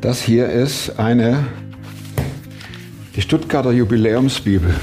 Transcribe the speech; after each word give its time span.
Das 0.00 0.22
hier 0.22 0.48
ist 0.48 0.98
eine, 0.98 1.44
die 3.14 3.20
Stuttgarter 3.20 3.72
Jubiläumsbibel. 3.72 4.74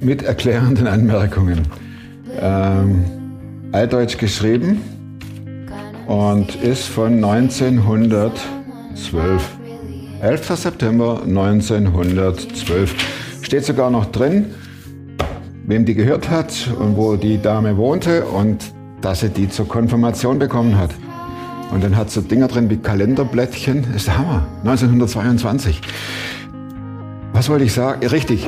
Mit 0.00 0.22
erklärenden 0.22 0.86
Anmerkungen. 0.86 1.68
Ähm, 2.40 3.04
altdeutsch 3.72 4.16
geschrieben 4.16 4.80
und 6.06 6.54
ist 6.56 6.86
von 6.88 7.22
1912. 7.22 8.40
11. 10.22 10.56
September 10.56 11.22
1912. 11.22 13.11
Steht 13.52 13.66
sogar 13.66 13.90
noch 13.90 14.06
drin, 14.06 14.46
wem 15.66 15.84
die 15.84 15.92
gehört 15.92 16.30
hat 16.30 16.70
und 16.78 16.96
wo 16.96 17.16
die 17.16 17.36
Dame 17.36 17.76
wohnte 17.76 18.24
und 18.24 18.72
dass 19.02 19.20
sie 19.20 19.28
die 19.28 19.46
zur 19.50 19.68
Konfirmation 19.68 20.38
bekommen 20.38 20.78
hat. 20.78 20.88
Und 21.70 21.84
dann 21.84 21.94
hat 21.94 22.10
sie 22.10 22.22
Dinger 22.22 22.48
drin 22.48 22.70
wie 22.70 22.78
Kalenderblättchen. 22.78 23.84
Ist 23.94 24.06
der 24.06 24.16
Hammer. 24.16 24.46
1922. 24.64 25.82
Was 27.34 27.50
wollte 27.50 27.64
ich 27.64 27.74
sagen? 27.74 28.06
Richtig. 28.06 28.46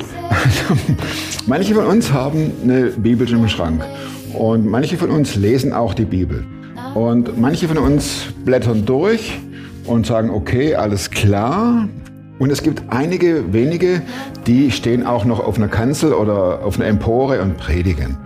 manche 1.47 1.75
von 1.75 1.85
uns 1.85 2.11
haben 2.11 2.53
eine 2.63 2.85
Bibel 2.87 3.31
im 3.31 3.47
Schrank. 3.47 3.85
Und 4.33 4.65
manche 4.65 4.97
von 4.97 5.11
uns 5.11 5.35
lesen 5.35 5.75
auch 5.75 5.93
die 5.93 6.07
Bibel. 6.07 6.47
Und 6.95 7.39
manche 7.39 7.69
von 7.69 7.77
uns 7.77 8.29
blättern 8.43 8.87
durch 8.87 9.39
und 9.85 10.07
sagen, 10.07 10.31
okay, 10.31 10.75
alles 10.75 11.11
klar. 11.11 11.91
Und 12.39 12.51
es 12.51 12.63
gibt 12.63 12.83
einige 12.89 13.53
wenige, 13.53 14.03
die 14.47 14.71
stehen 14.71 15.07
auch 15.07 15.25
noch 15.25 15.41
auf 15.41 15.57
einer 15.57 15.69
Kanzel 15.69 16.13
oder 16.13 16.65
auf 16.65 16.77
einer 16.77 16.89
Empore 16.89 17.41
und 17.41 17.57
predigen. 17.57 18.17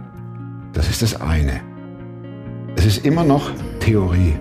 Das 0.72 0.88
ist 0.88 1.02
das 1.02 1.20
eine. 1.20 1.60
Es 2.76 2.86
ist 2.86 3.04
immer 3.04 3.24
noch 3.24 3.50
Theorie. 3.80 4.34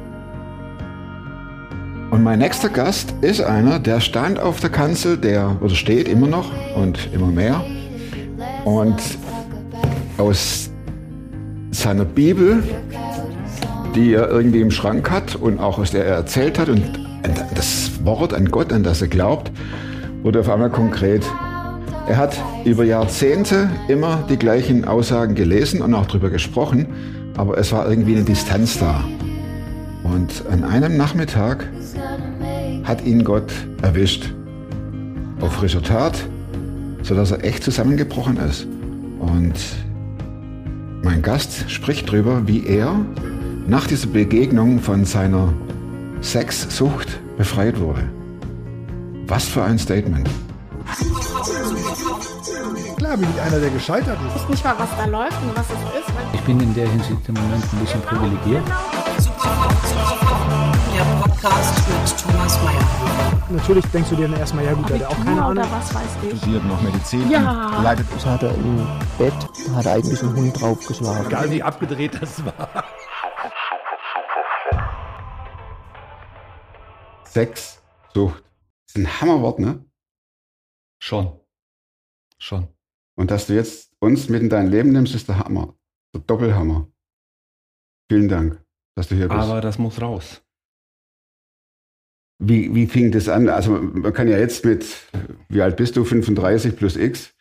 Und 2.10 2.24
mein 2.24 2.40
nächster 2.40 2.70
Gast 2.70 3.14
ist 3.22 3.42
einer, 3.42 3.80
der 3.80 4.00
stand 4.00 4.40
auf 4.40 4.62
der 4.62 4.70
Kanzel, 4.70 5.18
der 5.18 5.58
oder 5.60 5.76
steht 5.76 6.08
immer 6.08 6.28
noch 6.28 6.52
und 6.76 7.10
immer 7.14 7.28
mehr. 7.28 7.66
Und 8.64 8.96
aus 10.18 10.70
seiner 11.72 12.06
Bibel, 12.06 12.64
die 13.96 14.14
er 14.14 14.30
irgendwie 14.30 14.62
im 14.62 14.72
Schrank 14.72 15.12
hat 15.12 15.36
und 15.36 15.60
auch 15.60 15.80
aus 15.80 15.92
der 15.92 16.06
er 16.06 16.16
erzählt 16.16 16.58
hat 16.58 16.70
und 16.70 16.84
das 17.54 17.87
Wort 18.08 18.34
an 18.34 18.46
Gott, 18.46 18.72
an 18.72 18.84
das 18.84 19.02
er 19.02 19.10
glaubt, 19.10 19.52
wurde 20.24 20.40
auf 20.40 20.50
einmal 20.50 20.70
konkret. 20.70 21.26
Er 22.08 22.16
hat 22.16 22.42
über 22.64 22.86
Jahrzehnte 22.86 23.70
immer 23.90 24.24
die 24.30 24.38
gleichen 24.38 24.86
Aussagen 24.86 25.36
gelesen 25.36 25.82
und 25.82 25.94
auch 25.94 26.06
darüber 26.06 26.30
gesprochen, 26.30 26.88
aber 27.36 27.58
es 27.58 27.74
war 27.74 27.88
irgendwie 27.88 28.16
eine 28.16 28.24
Distanz 28.24 28.80
da. 28.80 29.04
Und 30.04 30.46
an 30.50 30.64
einem 30.64 30.96
Nachmittag 30.96 31.68
hat 32.86 33.06
ihn 33.06 33.26
Gott 33.26 33.52
erwischt. 33.82 34.34
Auf 35.42 35.52
frischer 35.54 35.84
Tat, 35.84 36.18
sodass 37.04 37.32
er 37.32 37.44
echt 37.44 37.62
zusammengebrochen 37.62 38.38
ist. 38.38 38.68
Und 39.20 39.56
mein 41.04 41.22
Gast 41.22 41.70
spricht 41.70 42.08
darüber, 42.08 42.48
wie 42.48 42.66
er 42.66 42.96
nach 43.68 43.86
dieser 43.86 44.08
Begegnung 44.08 44.80
von 44.80 45.04
seiner 45.04 45.52
Sexsucht 46.22 47.20
befreit 47.38 47.80
wurde. 47.80 48.10
Was 49.28 49.46
für 49.46 49.64
ein 49.64 49.78
Statement. 49.78 50.30
Klar 52.98 53.18
bin 53.18 53.28
ich 53.36 53.42
einer, 53.42 53.60
der 53.60 53.70
gescheitert 53.70 54.18
ist. 54.28 54.36
Ich 54.36 54.42
weiß 54.44 54.50
nicht 54.50 54.64
mal, 54.64 54.76
was 54.78 54.90
da 54.98 55.06
läuft 55.06 55.42
und 55.44 55.56
was 55.56 55.66
es 55.68 56.00
ist. 56.00 56.14
Ich 56.34 56.42
bin 56.42 56.60
in 56.60 56.74
der 56.74 56.88
Hinsicht 56.90 57.28
im 57.28 57.36
Moment 57.36 57.64
ein 57.72 57.80
bisschen 57.80 58.02
privilegiert. 58.02 58.64
Der 60.96 61.04
Podcast 61.22 61.78
mit 61.88 62.18
Thomas 62.34 62.60
Mayer. 62.64 62.88
Natürlich 63.50 63.86
denkst 63.88 64.10
du 64.10 64.16
dir 64.16 64.28
dann 64.28 64.40
erstmal, 64.40 64.66
ja 64.66 64.74
gut, 64.74 64.90
der 64.90 65.00
hat 65.00 65.06
auch 65.08 65.24
keine 65.24 65.42
Ahnung. 65.42 65.64
was 65.72 65.94
weiß 65.94 66.02
ich. 66.32 66.38
studiert 66.40 66.66
noch 66.66 66.82
Medizin, 66.82 67.30
Ja. 67.30 67.80
leidet 67.84 68.08
Das 68.16 68.26
hat 68.26 68.44
er 68.44 68.54
im 68.56 68.86
Bett, 69.18 69.34
da 69.70 69.76
hat 69.76 69.86
er 69.86 69.94
eigentlich 69.94 70.22
einen 70.24 70.36
Hund 70.36 70.60
draufgeschlagen. 70.62 71.28
Egal 71.28 71.52
wie 71.52 71.64
abgedreht 71.64 72.18
das 72.20 72.44
war. 72.46 72.84
Sexsucht. 77.38 78.44
Das 78.44 78.96
ist 78.96 78.98
ein 78.98 79.22
Hammerwort, 79.22 79.60
ne? 79.60 79.86
schon. 81.00 81.40
Schon. 82.40 82.68
Und 83.16 83.30
dass 83.30 83.46
du 83.46 83.54
jetzt 83.54 83.92
uns 84.00 84.28
mit 84.30 84.42
in 84.42 84.50
dein 84.50 84.72
Leben 84.72 84.92
nimmst, 84.92 85.14
ist 85.14 85.28
der 85.28 85.38
Hammer. 85.40 85.76
Der 86.16 86.22
Doppelhammer. 86.22 86.92
Vielen 88.10 88.28
Dank, 88.28 88.64
dass 88.96 89.10
du 89.10 89.16
hier 89.16 89.28
bist. 89.28 89.40
Aber 89.40 89.62
das 89.62 89.78
muss 89.78 90.02
raus. 90.02 90.42
Wie, 92.40 92.74
wie 92.74 92.88
fing 92.88 93.12
das 93.12 93.30
an? 93.30 93.50
Also 93.50 93.72
man 93.72 94.14
kann 94.14 94.28
ja 94.28 94.40
jetzt 94.40 94.66
mit, 94.66 94.86
wie 95.50 95.62
alt 95.62 95.78
bist 95.78 95.96
du? 95.96 96.06
35 96.06 96.76
plus 96.76 96.96
X? 96.96 97.36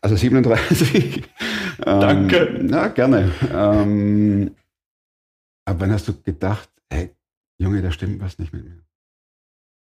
Also 0.00 0.14
37. 0.14 1.28
Danke. 1.78 2.36
Ähm, 2.36 2.66
na, 2.66 2.88
gerne. 2.88 3.32
Ähm, 3.52 4.54
aber 5.64 5.80
wann 5.80 5.92
hast 5.92 6.06
du 6.06 6.20
gedacht, 6.22 6.70
hey, 6.92 7.14
Junge, 7.58 7.82
da 7.82 7.90
stimmt 7.90 8.20
was 8.20 8.38
nicht 8.38 8.52
mit 8.52 8.64
mir? 8.64 8.82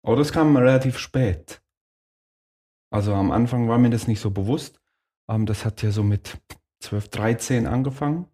Aber 0.03 0.15
das 0.15 0.31
kam 0.31 0.55
relativ 0.55 0.97
spät. 0.97 1.61
Also 2.91 3.13
am 3.13 3.31
Anfang 3.31 3.67
war 3.69 3.77
mir 3.77 3.89
das 3.89 4.07
nicht 4.07 4.19
so 4.19 4.31
bewusst. 4.31 4.79
Ähm, 5.29 5.45
das 5.45 5.65
hat 5.65 5.81
ja 5.83 5.91
so 5.91 6.03
mit 6.03 6.37
12, 6.81 7.09
13 7.09 7.67
angefangen, 7.67 8.25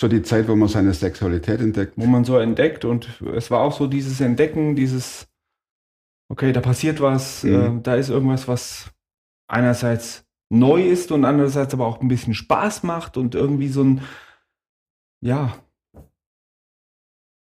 So 0.00 0.08
die 0.08 0.22
Zeit, 0.22 0.48
wo 0.48 0.56
man 0.56 0.68
seine 0.68 0.94
Sexualität 0.94 1.60
entdeckt. 1.60 1.94
wo 1.96 2.06
man 2.06 2.24
so 2.24 2.38
entdeckt 2.38 2.84
und 2.84 3.20
es 3.34 3.50
war 3.50 3.60
auch 3.60 3.72
so 3.76 3.86
dieses 3.86 4.20
Entdecken, 4.20 4.74
dieses, 4.74 5.28
okay, 6.30 6.52
da 6.52 6.60
passiert 6.60 7.00
was, 7.00 7.44
Mhm. 7.44 7.78
äh, 7.78 7.82
da 7.82 7.94
ist 7.96 8.08
irgendwas, 8.08 8.48
was 8.48 8.90
einerseits 9.48 10.24
neu 10.50 10.82
ist 10.82 11.12
und 11.12 11.24
andererseits 11.26 11.74
aber 11.74 11.86
auch 11.86 12.00
ein 12.00 12.08
bisschen 12.08 12.32
Spaß 12.34 12.82
macht 12.84 13.16
und 13.18 13.34
irgendwie 13.34 13.68
so 13.68 13.84
ein, 13.84 14.00
ja, 15.20 15.56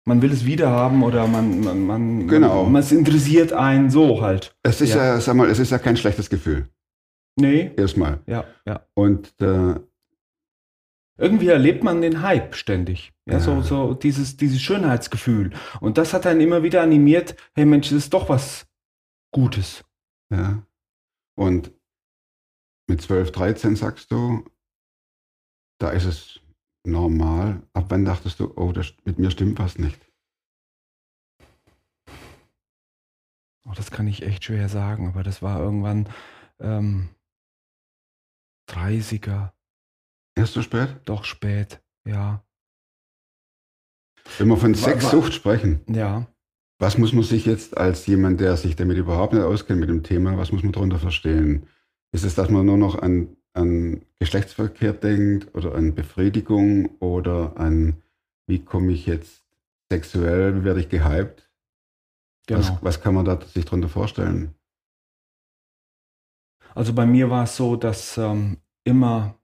man 0.08 0.22
will 0.22 0.32
es 0.32 0.44
wieder 0.44 0.70
haben 0.70 1.02
oder 1.04 1.26
man, 1.28 1.60
man, 1.60 1.86
man, 1.86 2.26
Genau. 2.28 2.64
man, 2.64 2.80
es 2.82 2.90
interessiert 2.90 3.52
einen 3.52 3.90
so 3.90 4.20
halt. 4.22 4.56
Es 4.64 4.80
ist 4.80 4.94
ja. 4.94 5.04
Ja. 5.14 5.20
sag 5.20 5.36
mal, 5.36 5.48
es 5.48 5.58
ist 5.60 5.70
ja 5.70 5.78
kein 5.78 5.96
schlechtes 5.96 6.28
Gefühl. 6.30 6.68
Nee, 7.36 7.70
Erstmal. 7.76 8.18
ja, 8.26 8.44
ja. 8.66 8.84
Und 8.94 9.32
äh, 9.40 9.74
Irgendwie 11.20 11.48
erlebt 11.48 11.84
man 11.84 12.00
den 12.00 12.22
Hype 12.22 12.54
ständig. 12.56 13.12
Ja, 13.26 13.34
Ja. 13.34 13.40
so, 13.40 13.60
so 13.62 13.94
dieses, 13.94 14.36
dieses 14.36 14.60
Schönheitsgefühl. 14.60 15.52
Und 15.80 15.98
das 15.98 16.12
hat 16.14 16.26
einen 16.26 16.40
immer 16.40 16.62
wieder 16.62 16.82
animiert, 16.82 17.36
hey 17.54 17.64
Mensch, 17.64 17.88
das 17.90 17.98
ist 17.98 18.14
doch 18.14 18.28
was 18.28 18.66
Gutes. 19.32 19.84
ja. 20.32 20.62
Und 21.36 21.70
mit 22.88 23.00
12, 23.02 23.30
13 23.32 23.76
sagst 23.76 24.10
du, 24.10 24.44
da 25.78 25.90
ist 25.90 26.06
es 26.06 26.40
normal. 26.90 27.62
Ab 27.72 27.86
wann 27.88 28.04
dachtest 28.04 28.40
du, 28.40 28.52
oh, 28.56 28.72
das, 28.72 28.92
mit 29.04 29.18
mir 29.18 29.30
stimmt 29.30 29.58
was 29.58 29.78
nicht? 29.78 29.98
Oh, 33.66 33.72
das 33.76 33.90
kann 33.90 34.06
ich 34.06 34.22
echt 34.22 34.44
schwer 34.44 34.68
sagen, 34.68 35.08
aber 35.08 35.22
das 35.22 35.42
war 35.42 35.60
irgendwann 35.60 36.08
ähm, 36.60 37.08
30er, 38.70 39.52
Erst 40.34 40.54
so 40.54 40.62
spät? 40.62 41.00
doch 41.04 41.24
spät, 41.24 41.82
ja. 42.06 42.44
Wenn 44.38 44.48
wir 44.48 44.56
von 44.56 44.74
Sexsucht 44.74 45.32
sprechen, 45.32 45.80
Ja. 45.88 46.26
was 46.78 46.98
muss 46.98 47.12
man 47.12 47.22
sich 47.24 47.44
jetzt 47.46 47.76
als 47.76 48.06
jemand, 48.06 48.40
der 48.40 48.56
sich 48.56 48.76
damit 48.76 48.96
überhaupt 48.98 49.32
nicht 49.32 49.42
auskennt 49.42 49.80
mit 49.80 49.88
dem 49.88 50.02
Thema, 50.02 50.36
was 50.38 50.52
muss 50.52 50.62
man 50.62 50.72
darunter 50.72 50.98
verstehen? 50.98 51.66
Ist 52.12 52.24
es, 52.24 52.34
dass 52.34 52.50
man 52.50 52.64
nur 52.66 52.76
noch 52.78 53.00
an, 53.00 53.36
an 53.58 54.02
Geschlechtsverkehr 54.18 54.92
denkt 54.92 55.54
oder 55.54 55.74
an 55.74 55.94
Befriedigung 55.94 56.90
oder 57.00 57.56
an, 57.56 58.02
wie 58.46 58.64
komme 58.64 58.92
ich 58.92 59.06
jetzt 59.06 59.42
sexuell, 59.90 60.56
wie 60.56 60.64
werde 60.64 60.80
ich 60.80 60.88
gehypt? 60.88 61.50
Genau. 62.46 62.60
Was, 62.60 62.72
was 62.82 63.00
kann 63.00 63.14
man 63.14 63.24
da 63.24 63.38
sich 63.40 63.64
darunter 63.64 63.88
vorstellen? 63.88 64.54
Also 66.74 66.92
bei 66.94 67.06
mir 67.06 67.28
war 67.30 67.44
es 67.44 67.56
so, 67.56 67.76
dass 67.76 68.16
ähm, 68.18 68.58
immer 68.84 69.34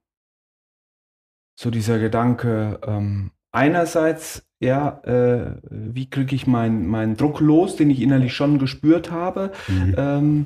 so 1.59 1.69
dieser 1.69 1.99
Gedanke, 1.99 2.79
ähm, 2.85 3.31
einerseits, 3.51 4.45
ja, 4.59 4.99
äh, 5.03 5.55
wie 5.69 6.09
kriege 6.09 6.35
ich 6.35 6.47
meinen 6.47 6.87
meinen 6.87 7.15
Druck 7.17 7.39
los, 7.39 7.75
den 7.75 7.89
ich 7.89 8.01
innerlich 8.01 8.33
schon 8.33 8.59
gespürt 8.59 9.11
habe, 9.11 9.51
Mhm. 9.67 9.95
ähm, 9.97 10.45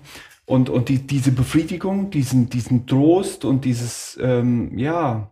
und, 0.49 0.69
und 0.69 0.89
die, 0.89 0.97
diese 1.05 1.31
Befriedigung, 1.31 2.09
diesen, 2.09 2.49
diesen 2.49 2.87
Trost 2.87 3.45
und 3.45 3.65
dieses, 3.65 4.17
ähm, 4.19 4.77
ja, 4.77 5.29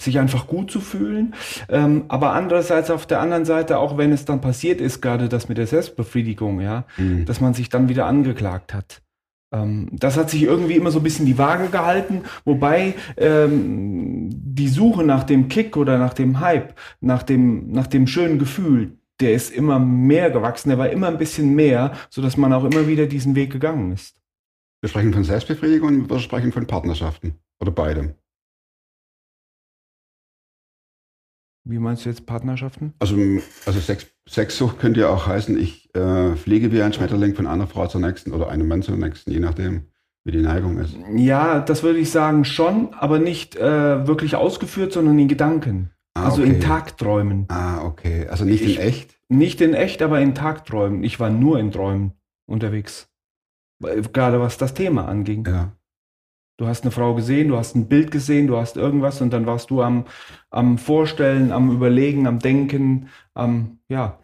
sich 0.00 0.18
einfach 0.18 0.46
gut 0.46 0.70
zu 0.70 0.80
fühlen. 0.80 1.34
Ähm, 1.70 2.04
aber 2.08 2.32
andererseits 2.34 2.90
auf 2.90 3.06
der 3.06 3.20
anderen 3.20 3.44
Seite, 3.46 3.78
auch 3.78 3.96
wenn 3.96 4.12
es 4.12 4.24
dann 4.26 4.40
passiert 4.40 4.80
ist, 4.80 5.00
gerade 5.00 5.28
das 5.28 5.48
mit 5.48 5.56
der 5.56 5.66
Selbstbefriedigung, 5.66 6.60
ja, 6.60 6.84
Mhm. 6.98 7.24
dass 7.24 7.40
man 7.40 7.54
sich 7.54 7.70
dann 7.70 7.88
wieder 7.88 8.04
angeklagt 8.06 8.74
hat. 8.74 9.00
Ähm, 9.54 9.88
das 9.92 10.18
hat 10.18 10.28
sich 10.28 10.42
irgendwie 10.42 10.76
immer 10.76 10.90
so 10.90 11.00
ein 11.00 11.04
bisschen 11.04 11.24
die 11.24 11.38
Waage 11.38 11.68
gehalten, 11.68 12.22
wobei 12.44 12.94
ähm, 13.16 14.28
die 14.32 14.68
Suche 14.68 15.02
nach 15.04 15.24
dem 15.24 15.48
Kick 15.48 15.78
oder 15.78 15.96
nach 15.96 16.12
dem 16.14 16.40
Hype, 16.40 16.74
nach 17.00 17.22
dem, 17.22 17.70
nach 17.70 17.86
dem 17.86 18.06
schönen 18.06 18.38
Gefühl, 18.38 18.98
der 19.20 19.32
ist 19.32 19.50
immer 19.50 19.78
mehr 19.78 20.30
gewachsen, 20.30 20.68
der 20.68 20.78
war 20.78 20.90
immer 20.90 21.08
ein 21.08 21.18
bisschen 21.18 21.54
mehr, 21.54 21.92
sodass 22.10 22.36
man 22.36 22.52
auch 22.52 22.64
immer 22.64 22.86
wieder 22.86 23.06
diesen 23.06 23.34
Weg 23.34 23.50
gegangen 23.50 23.92
ist. 23.92 24.21
Wir 24.82 24.88
sprechen 24.88 25.12
von 25.12 25.22
Selbstbefriedigung 25.24 25.88
und 25.88 26.10
wir 26.10 26.18
sprechen 26.18 26.52
von 26.52 26.66
Partnerschaften. 26.66 27.38
Oder 27.60 27.70
beidem. 27.70 28.14
Wie 31.64 31.78
meinst 31.78 32.04
du 32.04 32.08
jetzt 32.08 32.26
Partnerschaften? 32.26 32.92
Also, 32.98 33.16
also 33.66 33.78
Sex, 33.78 34.08
Sexsucht 34.28 34.80
könnte 34.80 35.00
ja 35.00 35.08
auch 35.10 35.28
heißen, 35.28 35.56
ich 35.56 35.94
äh, 35.94 36.34
fliege 36.34 36.72
wie 36.72 36.82
ein 36.82 36.92
Schmetterling 36.92 37.36
von 37.36 37.46
einer 37.46 37.68
Frau 37.68 37.86
zur 37.86 38.00
nächsten 38.00 38.32
oder 38.32 38.48
einem 38.48 38.66
Mann 38.66 38.82
zur 38.82 38.96
nächsten, 38.96 39.30
je 39.30 39.38
nachdem, 39.38 39.86
wie 40.24 40.32
die 40.32 40.42
Neigung 40.42 40.78
ist. 40.78 40.96
Ja, 41.14 41.60
das 41.60 41.84
würde 41.84 42.00
ich 42.00 42.10
sagen 42.10 42.44
schon, 42.44 42.92
aber 42.94 43.20
nicht 43.20 43.54
äh, 43.54 44.04
wirklich 44.08 44.34
ausgeführt, 44.34 44.92
sondern 44.92 45.16
in 45.20 45.28
Gedanken. 45.28 45.92
Ah, 46.14 46.24
also 46.24 46.42
okay. 46.42 46.54
in 46.54 46.60
Tagträumen. 46.60 47.46
Ah, 47.48 47.84
okay. 47.84 48.26
Also 48.26 48.44
nicht 48.44 48.64
Ich- 48.64 48.76
in 48.78 48.82
echt? 48.82 49.18
Nicht 49.28 49.60
in 49.60 49.72
echt, 49.72 50.02
aber 50.02 50.20
in 50.20 50.34
Tagträumen. 50.34 51.04
Ich 51.04 51.18
war 51.20 51.30
nur 51.30 51.58
in 51.60 51.70
Träumen 51.70 52.12
unterwegs. 52.46 53.08
Weil- 53.82 54.02
Gerade 54.02 54.40
was 54.40 54.56
das 54.58 54.74
Thema 54.74 55.06
anging. 55.08 55.44
Ja. 55.46 55.76
Du 56.58 56.66
hast 56.66 56.82
eine 56.82 56.92
Frau 56.92 57.14
gesehen, 57.14 57.48
du 57.48 57.56
hast 57.56 57.74
ein 57.74 57.88
Bild 57.88 58.10
gesehen, 58.10 58.46
du 58.46 58.56
hast 58.56 58.76
irgendwas 58.76 59.20
und 59.20 59.30
dann 59.30 59.46
warst 59.46 59.70
du 59.70 59.82
am, 59.82 60.06
am 60.50 60.78
Vorstellen, 60.78 61.50
am 61.50 61.70
Überlegen, 61.70 62.26
am 62.26 62.38
Denken, 62.38 63.08
am, 63.34 63.80
ja. 63.88 64.20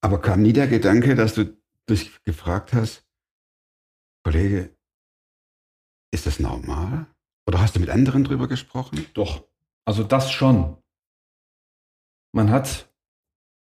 Aber 0.00 0.20
kam 0.20 0.42
nie 0.42 0.52
der 0.52 0.68
Gedanke, 0.68 1.14
dass 1.14 1.34
du 1.34 1.56
dich 1.88 2.22
gefragt 2.24 2.72
hast, 2.72 3.04
Kollege, 4.24 4.76
ist 6.12 6.26
das 6.26 6.38
normal? 6.38 7.06
Oder 7.48 7.60
hast 7.60 7.74
du 7.74 7.80
mit 7.80 7.90
anderen 7.90 8.22
drüber 8.22 8.46
gesprochen? 8.46 9.04
Doch. 9.14 9.44
Also 9.84 10.04
das 10.04 10.30
schon. 10.30 10.76
Man 12.32 12.50
hat 12.50 12.91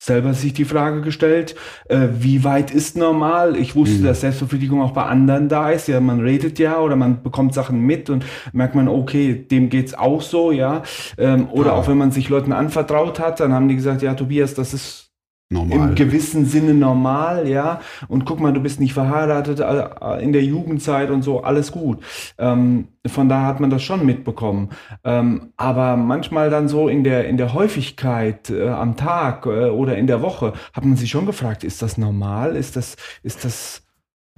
selber 0.03 0.33
sich 0.33 0.55
die 0.55 0.65
Frage 0.65 1.03
gestellt, 1.03 1.55
äh, 1.89 2.09
wie 2.19 2.43
weit 2.43 2.71
ist 2.71 2.97
normal? 2.97 3.55
Ich 3.57 3.77
wusste, 3.77 4.01
Mhm. 4.01 4.05
dass 4.05 4.23
Selbstbefriedigung 4.23 4.81
auch 4.81 4.93
bei 4.93 5.03
anderen 5.05 5.49
da 5.51 5.71
ist. 5.71 5.89
Ja, 5.89 6.01
man 6.01 6.21
redet 6.21 6.59
ja 6.59 6.79
oder 6.81 6.97
man 6.97 7.23
bekommt 7.23 7.53
Sachen 7.53 7.81
mit 7.83 8.09
und 8.09 8.25
merkt 8.55 8.75
man, 8.75 8.89
okay, 8.89 9.35
dem 9.35 9.69
geht's 9.69 9.93
auch 9.93 10.23
so, 10.23 10.53
ja. 10.53 10.83
Ähm, 11.19 11.49
oder 11.51 11.75
Ah. 11.75 11.77
auch 11.77 11.87
wenn 11.89 11.99
man 11.99 12.13
sich 12.13 12.31
Leuten 12.31 12.53
anvertraut 12.53 13.21
hat, 13.21 13.41
dann 13.41 13.53
haben 13.53 13.69
die 13.69 13.77
gesagt, 13.77 14.01
ja, 14.01 14.15
Tobias, 14.15 14.55
das 14.55 14.73
ist 14.73 15.10
Normal. 15.53 15.89
im 15.91 15.95
gewissen 15.97 16.47
Sinne 16.47 16.75
normal, 16.75 17.49
ja. 17.49 17.81
Und 18.07 18.25
guck 18.25 18.39
mal, 18.39 18.53
du 18.53 18.61
bist 18.61 18.79
nicht 18.79 18.93
verheiratet 18.93 19.59
äh, 19.59 20.23
in 20.23 20.33
der 20.33 20.45
Jugendzeit 20.45 21.11
und 21.11 21.23
so, 21.23 21.43
alles 21.43 21.73
gut. 21.73 22.05
Ähm, 22.39 22.87
von 23.07 23.29
daher 23.29 23.49
hat 23.49 23.59
man 23.59 23.69
das 23.69 23.83
schon 23.83 24.07
mitbekommen. 24.07 24.69
Ähm, 25.03 25.53
aber 25.57 25.97
manchmal 25.97 26.51
dann 26.51 26.69
so 26.69 26.89
in 26.89 27.03
der, 27.03 27.27
in 27.29 27.37
der 27.37 27.53
Häufigkeit 27.53 28.49
äh, 28.51 28.69
am 28.69 28.97
Tag 28.97 29.45
äh, 29.47 29.71
oder 29.71 29.97
in 29.99 30.07
der 30.07 30.23
Woche 30.23 30.53
hat 30.73 30.85
man 30.85 30.97
sich 30.97 31.11
schon 31.11 31.27
gefragt, 31.27 31.65
ist 31.65 31.83
das 31.83 31.99
normal? 31.99 32.55
Ist 32.55 32.77
das, 32.77 32.95
ist 33.25 33.45
das, 33.45 33.83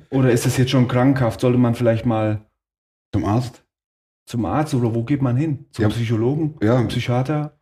oder 0.09 0.31
ist 0.33 0.47
das 0.47 0.57
jetzt 0.57 0.71
schon 0.71 0.89
krankhaft? 0.89 1.41
Sollte 1.43 1.59
man 1.59 1.75
vielleicht 1.75 2.07
mal 2.07 2.47
Zum 3.13 3.27
Arzt? 3.27 3.63
zum 4.25 4.47
Arzt 4.47 4.73
oder 4.73 4.95
wo 4.95 5.03
geht 5.05 5.21
man 5.21 5.37
hin? 5.37 5.67
Zum 5.73 5.83
Ja. 5.83 5.89
Psychologen? 5.91 6.55
Ja. 6.63 6.81
Psychiater? 6.85 7.59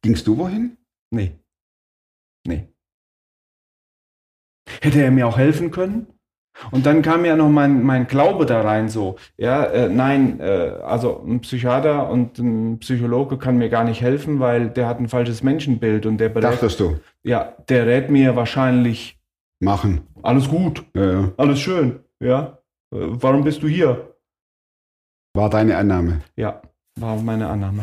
Gingst 0.00 0.26
du 0.28 0.36
wohin? 0.38 0.76
Nee. 1.10 1.32
Nee. 2.46 2.68
Hätte 4.80 5.02
er 5.02 5.10
mir 5.10 5.26
auch 5.26 5.38
helfen 5.38 5.70
können? 5.70 6.06
Und 6.70 6.86
dann 6.86 7.02
kam 7.02 7.24
ja 7.24 7.34
noch 7.34 7.48
mein, 7.48 7.82
mein 7.82 8.06
Glaube 8.06 8.46
da 8.46 8.60
rein, 8.60 8.88
so, 8.88 9.16
ja, 9.36 9.64
äh, 9.64 9.88
nein, 9.88 10.38
äh, 10.38 10.44
also 10.84 11.20
ein 11.26 11.40
Psychiater 11.40 12.08
und 12.08 12.38
ein 12.38 12.78
Psychologe 12.78 13.38
kann 13.38 13.58
mir 13.58 13.68
gar 13.68 13.82
nicht 13.82 14.00
helfen, 14.00 14.38
weil 14.38 14.70
der 14.70 14.86
hat 14.86 15.00
ein 15.00 15.08
falsches 15.08 15.42
Menschenbild 15.42 16.06
und 16.06 16.18
der 16.18 16.28
berät, 16.28 16.52
Dachtest 16.52 16.78
du? 16.78 17.00
ja, 17.24 17.56
der 17.68 17.86
rät 17.86 18.08
mir 18.08 18.36
wahrscheinlich, 18.36 19.18
Machen. 19.60 20.02
alles 20.22 20.48
gut, 20.48 20.84
Ja, 20.94 21.12
ja. 21.22 21.32
alles 21.38 21.58
schön, 21.58 21.98
ja, 22.20 22.58
äh, 22.92 22.98
warum 23.00 23.42
bist 23.42 23.60
du 23.64 23.66
hier? 23.66 24.14
War 25.34 25.50
deine 25.50 25.76
Annahme. 25.76 26.20
Ja, 26.36 26.62
war 27.00 27.16
meine 27.16 27.48
Annahme. 27.48 27.82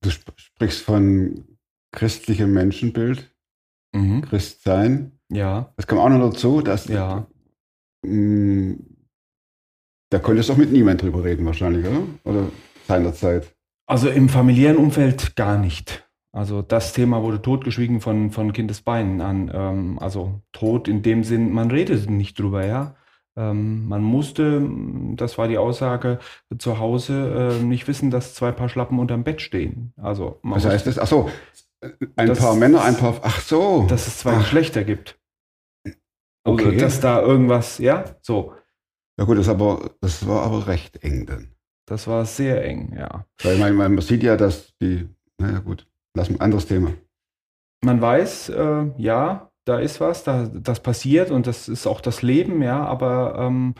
Du 0.00 0.08
sp 0.08 0.32
sprichst 0.36 0.80
von 0.82 1.44
christlichem 1.92 2.50
Menschenbild, 2.54 3.30
Mhm. 3.94 4.22
Christsein. 4.22 5.15
Ja, 5.30 5.72
Das 5.76 5.86
kam 5.86 5.98
auch 5.98 6.08
noch 6.08 6.30
dazu, 6.30 6.60
dass 6.60 6.86
ja. 6.88 7.26
mh, 8.04 8.76
da 10.10 10.18
konntest 10.20 10.48
du 10.48 10.52
auch 10.52 10.56
mit 10.56 10.72
niemand 10.72 11.02
drüber 11.02 11.24
reden 11.24 11.44
wahrscheinlich, 11.46 11.84
oder? 11.86 12.02
Oder 12.24 12.48
seinerzeit. 12.86 13.54
Also 13.88 14.08
im 14.08 14.28
familiären 14.28 14.76
Umfeld 14.76 15.36
gar 15.36 15.58
nicht. 15.58 16.08
Also 16.32 16.60
das 16.62 16.92
Thema 16.92 17.22
wurde 17.22 17.40
totgeschwiegen 17.40 18.00
von, 18.00 18.30
von 18.30 18.52
Kindesbeinen 18.52 19.20
an. 19.20 19.50
Ähm, 19.52 19.98
also 19.98 20.40
tot 20.52 20.86
in 20.86 21.02
dem 21.02 21.24
Sinn, 21.24 21.50
man 21.52 21.70
redet 21.70 22.10
nicht 22.10 22.38
drüber, 22.38 22.64
ja. 22.66 22.94
Ähm, 23.38 23.86
man 23.88 24.02
musste, 24.02 24.66
das 25.14 25.38
war 25.38 25.48
die 25.48 25.58
Aussage, 25.58 26.18
zu 26.58 26.78
Hause 26.78 27.58
äh, 27.60 27.62
nicht 27.64 27.86
wissen, 27.88 28.10
dass 28.10 28.34
zwei 28.34 28.52
Paar 28.52 28.68
Schlappen 28.68 28.98
unterm 28.98 29.24
Bett 29.24 29.40
stehen. 29.40 29.92
Also 29.96 30.38
man 30.42 30.56
Was 30.56 30.66
heißt 30.66 30.86
das? 30.86 30.98
Ach 30.98 31.06
so, 31.06 31.30
ein 32.16 32.28
Das- 32.28 32.38
paar 32.38 32.54
Männer, 32.54 32.82
ein 32.84 32.96
paar. 32.96 33.20
Ach 33.22 33.40
so. 33.40 33.86
dass 33.88 34.06
es 34.06 34.18
zwei 34.18 34.32
Ach. 34.32 34.38
Geschlechter 34.40 34.84
gibt. 34.84 35.18
Also, 35.84 36.64
Okay. 36.66 36.76
dass 36.76 37.00
da 37.00 37.20
irgendwas, 37.22 37.78
ja, 37.78 38.04
so. 38.22 38.52
Ja 39.18 39.24
gut, 39.24 39.38
das, 39.38 39.48
aber, 39.48 39.90
das 40.00 40.26
war 40.28 40.42
aber 40.44 40.66
recht 40.68 41.02
eng 41.02 41.26
dann. 41.26 41.52
Das 41.88 42.06
war 42.06 42.24
sehr 42.24 42.64
eng, 42.64 42.94
ja. 42.96 43.24
Weil 43.42 43.58
man, 43.58 43.74
man 43.74 44.00
sieht 44.00 44.22
ja, 44.22 44.36
dass 44.36 44.74
die. 44.80 45.08
Naja 45.38 45.58
gut, 45.60 45.86
lass 46.14 46.30
mal 46.30 46.40
anderes 46.40 46.66
Thema. 46.66 46.92
Man 47.84 48.00
weiß, 48.00 48.48
äh, 48.50 48.86
ja, 48.96 49.50
da 49.64 49.78
ist 49.78 50.00
was, 50.00 50.24
da, 50.24 50.46
das 50.46 50.80
passiert 50.82 51.30
und 51.30 51.46
das 51.46 51.68
ist 51.68 51.86
auch 51.86 52.00
das 52.00 52.22
Leben, 52.22 52.62
ja, 52.62 52.84
aber 52.84 53.36
ähm, 53.38 53.74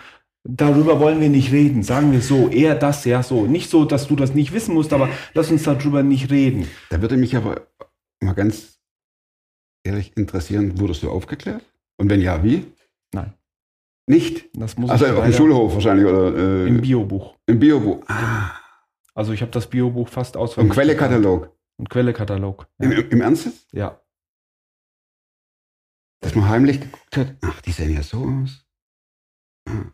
darüber 0.48 1.00
wollen 1.00 1.20
wir 1.20 1.28
nicht 1.28 1.52
reden, 1.52 1.82
sagen 1.82 2.12
wir 2.12 2.20
so, 2.22 2.48
eher 2.48 2.74
das, 2.74 3.04
ja, 3.04 3.22
so. 3.22 3.46
Nicht 3.46 3.70
so, 3.70 3.84
dass 3.84 4.06
du 4.08 4.16
das 4.16 4.34
nicht 4.34 4.52
wissen 4.52 4.74
musst, 4.74 4.92
aber 4.92 5.08
lass 5.34 5.50
uns 5.50 5.62
darüber 5.64 6.02
nicht 6.02 6.30
reden. 6.30 6.68
Da 6.90 7.00
würde 7.00 7.16
mich 7.16 7.36
aber 7.36 7.66
mal 8.20 8.34
ganz 8.34 8.78
ehrlich 9.84 10.16
interessieren, 10.16 10.78
wurdest 10.80 11.02
du 11.02 11.10
aufgeklärt? 11.10 11.64
Und 11.98 12.10
wenn 12.10 12.20
ja, 12.20 12.42
wie? 12.44 12.66
Nein. 13.12 13.32
Nicht? 14.08 14.48
Das 14.54 14.76
muss 14.76 14.90
Also 14.90 15.06
ich 15.06 15.12
auf 15.12 15.24
dem 15.24 15.32
Schulhof 15.32 15.74
wahrscheinlich 15.74 16.06
oder 16.06 16.36
äh, 16.36 16.68
im 16.68 16.80
Biobuch. 16.80 17.34
im 17.46 17.58
Biobuch. 17.58 18.02
Ah, 18.08 18.50
Also 19.14 19.32
ich 19.32 19.40
habe 19.42 19.50
das 19.52 19.68
Biobuch 19.68 20.08
fast 20.08 20.36
im 20.36 20.42
auswendig. 20.42 20.72
Quellekatalog. 20.74 21.50
Ein 21.78 21.88
Quellekatalog. 21.88 22.68
Im, 22.78 22.92
Ja. 22.92 22.98
im, 22.98 23.10
Im 23.10 23.20
Ernst? 23.20 23.66
ja. 23.72 24.00
Dass 26.20 26.34
man 26.34 26.48
heimlich 26.48 26.80
geguckt 26.80 27.16
hat, 27.16 27.36
ach, 27.42 27.60
die 27.60 27.72
sehen 27.72 27.92
ja 27.94 28.02
so 28.02 28.18
aus. 28.24 28.64
Ah. 29.68 29.92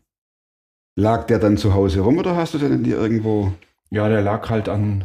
Lag 0.95 1.27
der 1.27 1.39
dann 1.39 1.57
zu 1.57 1.75
Hause 1.75 2.01
rum 2.01 2.19
oder 2.19 2.37
hast 2.37 2.55
du 2.55 2.59
den 2.59 2.83
dir 2.85 2.99
irgendwo? 2.99 3.53
Ja, 3.91 4.09
der 4.09 4.23
lag 4.23 4.49
halt 4.51 4.69
an 4.69 5.05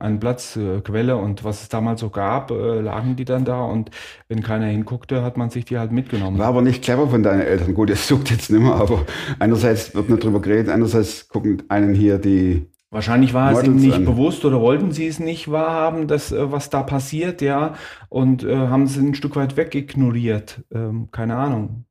einem 0.00 0.18
Platz, 0.18 0.56
äh, 0.56 0.80
Quelle 0.80 1.16
und 1.16 1.44
was 1.44 1.62
es 1.62 1.68
damals 1.68 2.00
so 2.00 2.08
gab, 2.08 2.50
äh, 2.50 2.80
lagen 2.80 3.16
die 3.16 3.26
dann 3.26 3.44
da 3.44 3.62
und 3.62 3.90
wenn 4.28 4.42
keiner 4.42 4.66
hinguckte, 4.66 5.22
hat 5.22 5.36
man 5.36 5.50
sich 5.50 5.66
die 5.66 5.78
halt 5.78 5.92
mitgenommen. 5.92 6.38
War 6.38 6.46
aber 6.48 6.62
nicht 6.62 6.82
clever 6.82 7.08
von 7.08 7.22
deinen 7.22 7.42
Eltern. 7.42 7.74
Gut, 7.74 7.90
es 7.90 8.08
sucht 8.08 8.30
jetzt 8.30 8.50
nicht 8.50 8.62
mehr, 8.62 8.74
aber 8.74 9.04
einerseits 9.38 9.94
wird 9.94 10.08
nicht 10.08 10.24
drüber 10.24 10.40
geredet, 10.40 10.70
andererseits 10.70 11.28
gucken 11.28 11.62
einen 11.68 11.94
hier 11.94 12.18
die. 12.18 12.70
Wahrscheinlich 12.90 13.34
war 13.34 13.52
es 13.52 13.62
ihnen 13.62 13.74
Models 13.74 13.86
nicht 13.86 13.96
an. 13.96 14.04
bewusst 14.06 14.44
oder 14.44 14.60
wollten 14.60 14.90
sie 14.90 15.06
es 15.06 15.20
nicht 15.20 15.50
wahrhaben, 15.50 16.08
dass, 16.08 16.32
äh, 16.32 16.50
was 16.50 16.70
da 16.70 16.82
passiert, 16.82 17.42
ja, 17.42 17.74
und 18.08 18.42
äh, 18.42 18.56
haben 18.56 18.84
es 18.84 18.96
ein 18.96 19.14
Stück 19.14 19.36
weit 19.36 19.58
wegignoriert. 19.58 20.62
Ähm, 20.72 21.08
keine 21.12 21.36
Ahnung. 21.36 21.84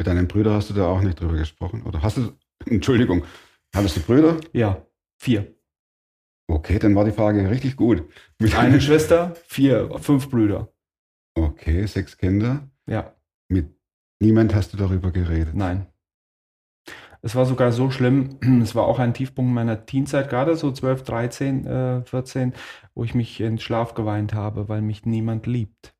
Mit 0.00 0.06
deinen 0.06 0.28
Brüdern 0.28 0.54
hast 0.54 0.70
du 0.70 0.72
da 0.72 0.86
auch 0.86 1.02
nicht 1.02 1.20
drüber 1.20 1.34
gesprochen? 1.34 1.82
Oder 1.82 2.00
hast 2.00 2.16
du, 2.16 2.32
Entschuldigung, 2.64 3.22
hattest 3.76 3.98
du 3.98 4.00
Brüder? 4.00 4.40
Ja, 4.54 4.86
vier. 5.20 5.54
Okay, 6.50 6.78
dann 6.78 6.94
war 6.94 7.04
die 7.04 7.12
Frage 7.12 7.50
richtig 7.50 7.76
gut. 7.76 8.08
Mit 8.38 8.56
Eine 8.56 8.80
Schwester, 8.80 9.34
vier, 9.46 9.90
fünf 9.98 10.30
Brüder. 10.30 10.72
Okay, 11.34 11.84
sechs 11.84 12.16
Kinder. 12.16 12.66
Ja, 12.86 13.14
Mit 13.50 13.76
niemand 14.22 14.54
hast 14.54 14.72
du 14.72 14.78
darüber 14.78 15.10
geredet. 15.10 15.54
nein. 15.54 15.86
Es 17.20 17.34
war 17.34 17.44
sogar 17.44 17.70
so 17.70 17.90
schlimm, 17.90 18.38
es 18.62 18.74
war 18.74 18.84
auch 18.84 18.98
ein 19.00 19.12
Tiefpunkt 19.12 19.52
meiner 19.52 19.84
Teenzeit, 19.84 20.30
gerade 20.30 20.56
so 20.56 20.72
12, 20.72 21.02
13, 21.02 21.66
äh, 21.66 22.02
14, 22.06 22.54
wo 22.94 23.04
ich 23.04 23.14
mich 23.14 23.38
in 23.42 23.58
Schlaf 23.58 23.92
geweint 23.92 24.32
habe, 24.32 24.70
weil 24.70 24.80
mich 24.80 25.04
niemand 25.04 25.46
liebt. 25.46 25.94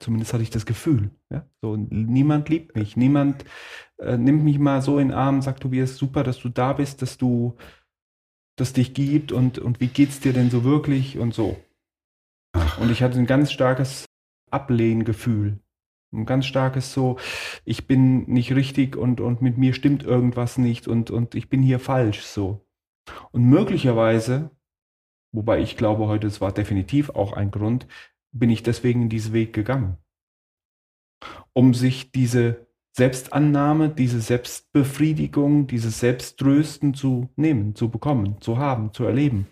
Zumindest 0.00 0.32
hatte 0.32 0.42
ich 0.42 0.50
das 0.50 0.66
Gefühl. 0.66 1.10
Ja? 1.30 1.46
So, 1.60 1.76
niemand 1.76 2.48
liebt 2.48 2.74
mich, 2.74 2.96
niemand 2.96 3.44
äh, 3.98 4.16
nimmt 4.16 4.44
mich 4.44 4.58
mal 4.58 4.80
so 4.82 4.98
in 4.98 5.08
den 5.08 5.16
Arm, 5.16 5.42
sagt 5.42 5.62
Tobias, 5.62 5.96
super, 5.96 6.24
dass 6.24 6.38
du 6.38 6.48
da 6.48 6.72
bist, 6.72 7.02
dass 7.02 7.18
du 7.18 7.56
das 8.56 8.72
dich 8.72 8.94
gibt 8.94 9.32
und, 9.32 9.58
und 9.58 9.80
wie 9.80 9.88
geht's 9.88 10.20
dir 10.20 10.32
denn 10.32 10.50
so 10.50 10.64
wirklich 10.64 11.18
und 11.18 11.34
so. 11.34 11.58
Ach, 12.52 12.78
Und 12.78 12.90
ich 12.90 13.02
hatte 13.02 13.18
ein 13.18 13.26
ganz 13.26 13.52
starkes 13.52 14.06
Ablehngefühl 14.50 15.60
Ein 16.12 16.26
ganz 16.26 16.46
starkes 16.46 16.92
so, 16.92 17.18
ich 17.64 17.86
bin 17.86 18.24
nicht 18.24 18.52
richtig 18.54 18.96
und, 18.96 19.20
und 19.20 19.42
mit 19.42 19.58
mir 19.58 19.74
stimmt 19.74 20.02
irgendwas 20.02 20.58
nicht 20.58 20.88
und, 20.88 21.10
und 21.10 21.34
ich 21.34 21.48
bin 21.48 21.62
hier 21.62 21.78
falsch 21.78 22.22
so. 22.22 22.66
Und 23.32 23.44
möglicherweise, 23.44 24.50
wobei 25.32 25.60
ich 25.60 25.76
glaube 25.76 26.06
heute, 26.08 26.26
es 26.26 26.40
war 26.40 26.52
definitiv 26.52 27.10
auch 27.10 27.32
ein 27.32 27.50
Grund, 27.50 27.86
bin 28.32 28.50
ich 28.50 28.62
deswegen 28.62 29.02
in 29.02 29.08
diesen 29.08 29.32
Weg 29.32 29.52
gegangen. 29.52 29.96
Um 31.52 31.74
sich 31.74 32.12
diese 32.12 32.66
Selbstannahme, 32.92 33.88
diese 33.88 34.20
Selbstbefriedigung, 34.20 35.66
dieses 35.66 36.00
Selbsttrösten 36.00 36.94
zu 36.94 37.28
nehmen, 37.36 37.74
zu 37.74 37.88
bekommen, 37.88 38.40
zu 38.40 38.58
haben, 38.58 38.92
zu 38.92 39.04
erleben. 39.04 39.46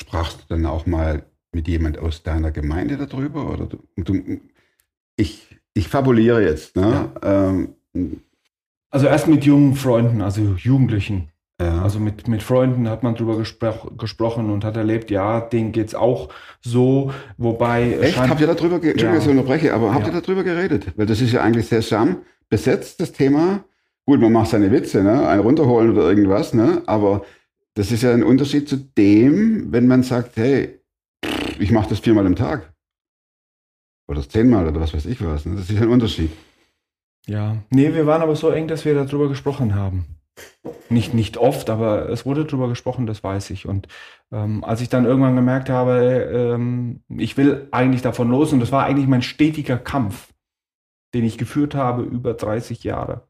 Sprachst 0.00 0.42
du 0.42 0.46
dann 0.48 0.66
auch 0.66 0.86
mal 0.86 1.30
mit 1.52 1.68
jemand 1.68 1.98
aus 1.98 2.22
deiner 2.22 2.50
Gemeinde 2.50 2.96
darüber? 2.96 3.50
Oder 3.50 3.66
du, 3.66 3.78
du, 3.96 4.40
ich, 5.16 5.58
ich 5.74 5.88
fabuliere 5.88 6.42
jetzt. 6.42 6.76
Ne? 6.76 7.14
Ähm, 7.22 8.22
Also 8.92 9.06
erst 9.06 9.28
mit 9.28 9.44
jungen 9.44 9.76
Freunden, 9.76 10.20
also 10.20 10.54
Jugendlichen. 10.54 11.29
Ja. 11.60 11.82
Also 11.82 12.00
mit, 12.00 12.26
mit 12.28 12.42
Freunden 12.42 12.88
hat 12.88 13.02
man 13.02 13.14
drüber 13.14 13.36
gespro 13.36 13.90
gesprochen 13.96 14.50
und 14.50 14.64
hat 14.64 14.76
erlebt, 14.76 15.10
ja, 15.10 15.40
denen 15.40 15.72
geht's 15.72 15.94
auch 15.94 16.30
so, 16.60 17.12
wobei 17.36 17.92
es 17.92 18.00
Echt? 18.02 18.14
scheint- 18.16 18.30
Habt 18.30 18.40
ihr 18.40 18.46
darüber? 18.46 18.74
Entschuldigung, 18.76 19.12
Ja. 19.14 19.18
ich 19.18 19.28
unterbreche, 19.28 19.74
aber 19.74 19.94
habt 19.94 20.06
Ja. 20.08 20.12
ihr 20.14 20.20
darüber 20.20 20.42
geredet? 20.42 20.86
Weil 20.96 21.06
das 21.06 21.20
ist 21.20 21.32
ja 21.32 21.42
eigentlich 21.42 21.66
sehr 21.68 21.82
schambesetzt, 21.82 23.00
das 23.00 23.12
Thema. 23.12 23.64
Gut, 24.06 24.20
man 24.20 24.32
macht 24.32 24.48
seine 24.50 24.72
Witze, 24.72 25.02
ne? 25.04 25.28
Einen 25.28 25.42
runterholen 25.42 25.90
oder 25.92 26.08
irgendwas, 26.08 26.52
ne? 26.54 26.82
Aber 26.86 27.24
das 27.74 27.92
ist 27.92 28.02
ja 28.02 28.12
ein 28.12 28.24
Unterschied 28.24 28.68
zu 28.68 28.76
dem, 28.76 29.70
wenn 29.72 29.86
man 29.86 30.02
sagt, 30.02 30.36
hey, 30.36 30.80
ich 31.58 31.70
mache 31.70 31.90
das 31.90 32.00
viermal 32.00 32.26
am 32.26 32.34
Tag. 32.34 32.72
Oder 34.08 34.28
zehnmal 34.28 34.66
oder 34.66 34.80
was 34.80 34.92
weiß 34.92 35.06
ich 35.06 35.24
was. 35.24 35.46
Ne? 35.46 35.54
Das 35.56 35.70
ist 35.70 35.80
ein 35.80 35.88
Unterschied. 35.88 36.30
Ja, 37.26 37.58
nee, 37.70 37.94
wir 37.94 38.06
waren 38.06 38.22
aber 38.22 38.34
so 38.34 38.50
eng, 38.50 38.66
dass 38.66 38.84
wir 38.84 38.94
darüber 38.94 39.28
gesprochen 39.28 39.74
haben. 39.74 40.06
Nicht, 40.88 41.14
nicht 41.14 41.36
oft, 41.36 41.70
aber 41.70 42.08
es 42.08 42.26
wurde 42.26 42.44
darüber 42.44 42.68
gesprochen, 42.68 43.06
das 43.06 43.24
weiß 43.24 43.50
ich. 43.50 43.66
Und 43.66 43.88
ähm, 44.30 44.62
als 44.64 44.80
ich 44.80 44.88
dann 44.88 45.04
irgendwann 45.04 45.36
gemerkt 45.36 45.70
habe, 45.70 46.52
ähm, 46.54 47.02
ich 47.08 47.36
will 47.36 47.68
eigentlich 47.70 48.02
davon 48.02 48.28
los, 48.28 48.52
und 48.52 48.60
das 48.60 48.72
war 48.72 48.84
eigentlich 48.84 49.06
mein 49.06 49.22
stetiger 49.22 49.78
Kampf, 49.78 50.32
den 51.14 51.24
ich 51.24 51.38
geführt 51.38 51.74
habe 51.74 52.02
über 52.02 52.34
30 52.34 52.84
Jahre. 52.84 53.28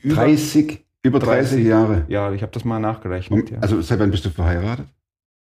Über, 0.00 0.14
30, 0.16 0.84
über 1.02 1.18
30, 1.20 1.50
30. 1.50 1.66
Jahre. 1.66 2.04
Ja, 2.08 2.32
ich 2.32 2.42
habe 2.42 2.52
das 2.52 2.64
mal 2.64 2.80
nachgerechnet. 2.80 3.40
Und, 3.40 3.50
ja. 3.50 3.58
Also 3.60 3.80
seit 3.80 4.00
wann 4.00 4.10
bist 4.10 4.24
du 4.24 4.30
verheiratet? 4.30 4.88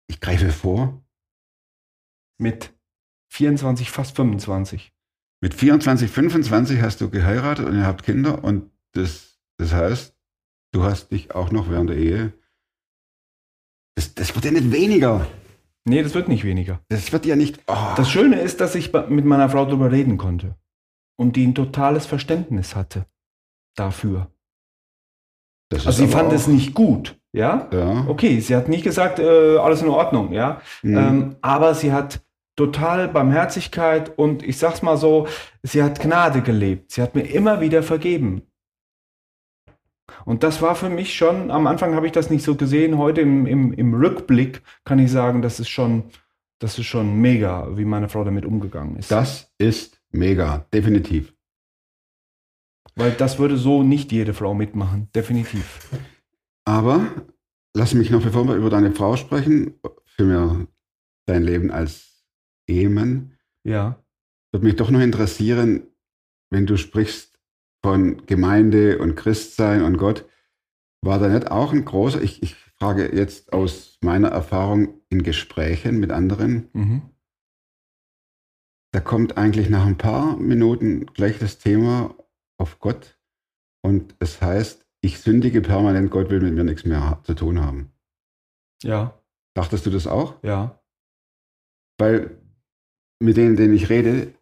Ich 0.08 0.20
greife 0.20 0.50
vor. 0.50 1.02
Mit 2.40 2.74
24, 3.30 3.92
fast 3.92 4.16
25. 4.16 4.94
Mit 5.42 5.54
24, 5.54 6.10
25 6.10 6.82
hast 6.82 7.02
du 7.02 7.10
geheiratet 7.10 7.68
und 7.68 7.76
ihr 7.76 7.86
habt 7.86 8.04
Kinder 8.04 8.44
und 8.44 8.72
das, 8.94 9.37
das 9.58 9.74
heißt, 9.74 10.16
du 10.74 10.84
hast 10.84 11.12
dich 11.12 11.34
auch 11.34 11.52
noch 11.52 11.70
während 11.70 11.90
der 11.90 11.98
Ehe. 11.98 12.34
Das, 13.96 14.14
das 14.14 14.36
wird 14.36 14.46
ja 14.46 14.52
nicht 14.52 14.72
weniger. 14.72 15.28
Nee, 15.86 16.04
das 16.04 16.14
wird 16.14 16.28
nicht 16.28 16.44
weniger. 16.44 16.82
Das 16.90 17.12
wird 17.12 17.26
ja 17.26 17.36
nicht. 17.36 17.60
Oh, 17.68 17.94
Das 17.96 18.12
Schöne 18.12 18.40
ist, 18.42 18.60
dass 18.62 18.76
ich 18.76 18.92
mit 18.94 19.26
meiner 19.26 19.50
Frau 19.50 19.66
darüber 19.66 19.92
reden 19.92 20.18
konnte 20.18 20.56
und 21.18 21.36
die 21.36 21.48
ein 21.48 21.56
totales 21.56 22.06
Verständnis 22.06 22.76
hatte 22.76 23.06
dafür. 23.76 24.30
das 25.70 25.88
Also 25.88 26.04
sie 26.06 26.12
fand 26.12 26.34
es 26.34 26.48
nicht 26.48 26.74
gut, 26.74 27.20
ja. 27.34 27.70
Ja. 27.72 28.06
Okay, 28.08 28.40
sie 28.40 28.56
hat 28.56 28.68
nicht 28.70 28.84
gesagt, 28.84 29.20
äh, 29.20 29.58
alles 29.58 29.82
in 29.82 29.90
Ordnung, 29.90 30.34
ja. 30.34 30.62
Mhm. 30.84 30.98
Ähm, 30.98 31.36
aber 31.42 31.74
sie 31.74 31.92
hat 31.92 32.22
total 32.58 33.08
Barmherzigkeit 33.08 34.18
und 34.18 34.44
ich 34.44 34.58
sag's 34.58 34.82
mal 34.82 34.98
so, 34.98 35.28
sie 35.64 35.84
hat 35.84 36.00
Gnade 36.02 36.42
gelebt. 36.42 36.92
Sie 36.92 37.02
hat 37.02 37.16
mir 37.16 37.24
immer 37.24 37.62
wieder 37.62 37.82
vergeben. 37.84 38.42
Und 40.28 40.44
das 40.44 40.62
war 40.62 40.76
für 40.76 40.90
mich 40.90 41.16
schon, 41.16 41.52
am 41.52 41.68
Anfang 41.68 41.96
habe 41.96 42.06
ich 42.06 42.12
das 42.12 42.30
nicht 42.30 42.44
so 42.44 42.56
gesehen, 42.56 42.98
heute 42.98 43.22
im, 43.22 43.46
im, 43.46 43.72
im 43.72 43.94
Rückblick 43.94 44.62
kann 44.84 45.00
ich 45.00 45.10
sagen, 45.10 45.42
das 45.42 45.62
ist 45.62 45.70
schon, 45.70 46.04
das 46.60 46.78
ist 46.78 46.86
schon 46.86 47.16
mega, 47.22 47.78
wie 47.78 47.86
meine 47.86 48.10
Frau 48.10 48.26
damit 48.26 48.46
umgegangen 48.46 48.98
ist. 48.98 49.10
das 49.10 49.54
ist 49.58 50.02
mega, 50.12 50.66
definitiv. 50.74 51.34
Weil 52.96 53.12
das 53.12 53.40
würde 53.40 53.56
so 53.56 53.84
nicht 53.84 54.12
jede 54.12 54.34
Frau 54.34 54.54
mitmachen, 54.54 55.10
definitiv. 55.16 55.88
Aber 56.66 57.08
lass 57.74 57.94
mich 57.94 58.10
noch, 58.10 58.22
bevor 58.22 58.46
wir 58.50 58.56
über 58.56 58.70
deine 58.70 58.92
Frau 58.92 59.16
sprechen, 59.16 59.76
für 60.04 60.26
mir 60.26 60.68
dein 61.26 61.44
Leben 61.44 61.72
als 61.72 62.26
Ehemann, 62.68 63.32
Ja. 63.64 64.04
würde 64.52 64.66
mich 64.66 64.76
doch 64.76 64.90
noch 64.92 65.00
interessieren, 65.00 65.84
wenn 66.50 66.66
du 66.66 66.76
sprichst 66.76 67.37
von 67.84 68.26
Gemeinde 68.26 68.98
und 69.00 69.16
Christsein 69.16 69.82
und 69.84 69.98
Gott, 69.98 70.26
war 71.04 71.20
da 71.20 71.28
nicht 71.30 71.50
auch 71.52 71.74
ein 71.74 71.86
großer, 71.86 72.22
ich, 72.22 72.42
ich 72.44 72.56
frage 72.56 73.16
jetzt 73.16 73.54
aus 73.54 73.98
meiner 74.02 74.30
Erfahrung 74.30 75.02
in 75.10 75.24
Gesprächen 75.24 76.00
mit 76.00 76.12
anderen, 76.12 76.70
Mhm. 76.74 77.02
da 78.94 79.00
kommt 79.00 79.38
eigentlich 79.38 79.70
nach 79.70 79.86
ein 79.86 79.98
paar 79.98 80.38
Minuten 80.38 81.06
gleich 81.08 81.38
das 81.40 81.60
Thema 81.60 82.16
auf 82.58 82.80
Gott 82.80 83.20
und 83.84 84.16
es 84.20 84.42
heißt, 84.42 84.86
ich 85.02 85.20
sündige 85.20 85.62
permanent, 85.62 86.10
Gott 86.10 86.30
will 86.30 86.42
mit 86.42 86.54
mir 86.54 86.64
nichts 86.64 86.84
mehr 86.86 87.22
zu 87.24 87.34
tun 87.36 87.62
haben. 87.64 87.92
Ja, 88.84 89.22
Dachtest 89.56 89.86
du 89.86 89.90
das 89.90 90.06
auch? 90.08 90.42
ja. 90.44 90.80
Weil 92.00 92.38
mit 93.20 93.38
denen, 93.38 93.56
denen 93.56 93.74
ich 93.74 93.90
rede, 93.90 94.36